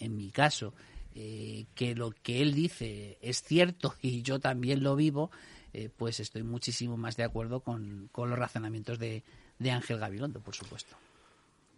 en 0.00 0.16
mi 0.16 0.30
caso, 0.30 0.74
eh, 1.14 1.66
que 1.74 1.94
lo 1.94 2.10
que 2.10 2.40
él 2.42 2.54
dice 2.54 3.18
es 3.20 3.42
cierto 3.42 3.94
y 4.02 4.22
yo 4.22 4.38
también 4.40 4.82
lo 4.82 4.96
vivo, 4.96 5.30
eh, 5.74 5.90
pues 5.94 6.18
estoy 6.20 6.42
muchísimo 6.44 6.96
más 6.96 7.16
de 7.16 7.24
acuerdo 7.24 7.60
con, 7.60 8.08
con 8.12 8.30
los 8.30 8.38
razonamientos 8.38 8.98
de, 8.98 9.22
de 9.58 9.70
Ángel 9.70 9.98
Gabilondo, 9.98 10.40
por 10.40 10.54
supuesto. 10.54 10.96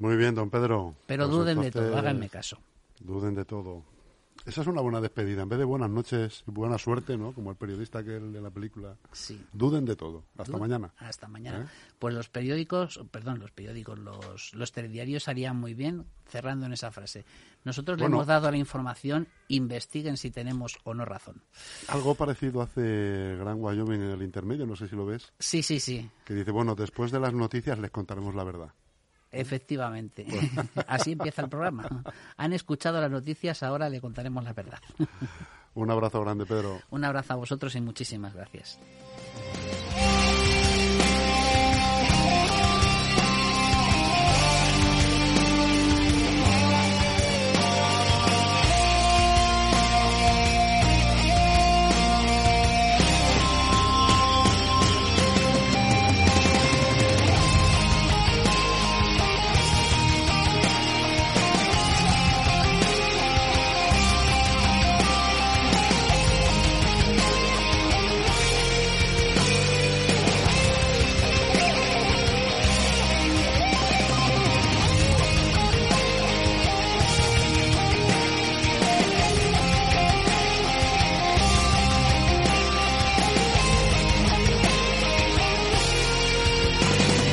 Muy 0.01 0.17
bien, 0.17 0.35
don 0.35 0.51
Pedro. 0.51 0.97
Pero 1.07 1.27
Pues 1.27 1.39
duden 1.39 1.61
de 1.61 1.71
todo, 1.71 1.97
háganme 1.97 2.29
caso. 2.29 2.59
Duden 3.01 3.35
de 3.35 3.45
todo. 3.45 3.85
Esa 4.47 4.63
es 4.63 4.67
una 4.67 4.81
buena 4.81 5.03
despedida. 5.03 5.43
En 5.43 5.49
vez 5.51 5.59
de 5.59 5.67
buenas 5.67 5.91
noches 5.91 6.43
y 6.49 6.51
buena 6.51 6.79
suerte, 6.79 7.19
¿no? 7.19 7.33
Como 7.33 7.51
el 7.51 7.57
periodista 7.57 8.03
que 8.03 8.13
de 8.13 8.41
la 8.41 8.49
película. 8.49 8.97
Sí. 9.13 9.45
Duden 9.53 9.85
de 9.85 9.97
todo. 9.97 10.25
Hasta 10.39 10.57
mañana. 10.57 10.91
Hasta 10.97 11.29
mañana. 11.29 11.65
¿Eh? 11.65 11.67
Pues 11.99 12.15
los 12.15 12.31
periódicos, 12.31 12.99
perdón, 13.11 13.39
los 13.41 13.51
periódicos, 13.51 13.99
los, 13.99 14.55
los 14.55 14.73
telediarios 14.73 15.29
harían 15.29 15.59
muy 15.59 15.75
bien 15.75 16.07
cerrando 16.27 16.65
en 16.65 16.73
esa 16.73 16.91
frase. 16.91 17.27
Nosotros 17.65 17.99
le 17.99 18.07
hemos 18.07 18.27
dado 18.27 18.51
la 18.51 18.57
información, 18.57 19.29
investiguen 19.49 20.17
si 20.17 20.31
tenemos 20.31 20.79
o 20.85 20.95
no 20.95 21.05
razón. 21.05 21.43
Algo 21.89 22.15
parecido 22.15 22.63
hace 22.63 23.37
Gran 23.39 23.59
Wyoming 23.61 24.01
en 24.01 24.11
el 24.11 24.23
intermedio, 24.23 24.65
no 24.67 24.77
sé 24.77 24.89
si 24.89 24.97
lo 24.97 25.05
ves, 25.05 25.31
Sí, 25.39 25.63
sí, 25.63 25.79
sí, 25.79 26.09
que 26.25 26.33
dice, 26.33 26.51
bueno, 26.53 26.75
después 26.75 27.11
de 27.11 27.21
las 27.21 27.35
noticias 27.35 27.79
les 27.79 27.91
contaremos 27.91 28.35
la 28.35 28.45
verdad. 28.45 28.73
Efectivamente. 29.33 30.27
Pues. 30.29 30.87
Así 30.87 31.13
empieza 31.13 31.43
el 31.43 31.49
programa. 31.49 31.89
Han 32.37 32.53
escuchado 32.53 33.01
las 33.01 33.11
noticias, 33.11 33.63
ahora 33.63 33.89
le 33.89 34.01
contaremos 34.01 34.45
la 34.45 34.53
verdad. 34.53 34.81
Un 35.75 35.91
abrazo 35.91 36.21
grande, 36.21 36.47
Pedro. 36.47 36.81
Un 36.91 37.05
abrazo 37.05 37.35
a 37.35 37.37
vosotros 37.37 37.75
y 37.77 37.81
muchísimas 37.81 38.35
gracias. 38.35 38.79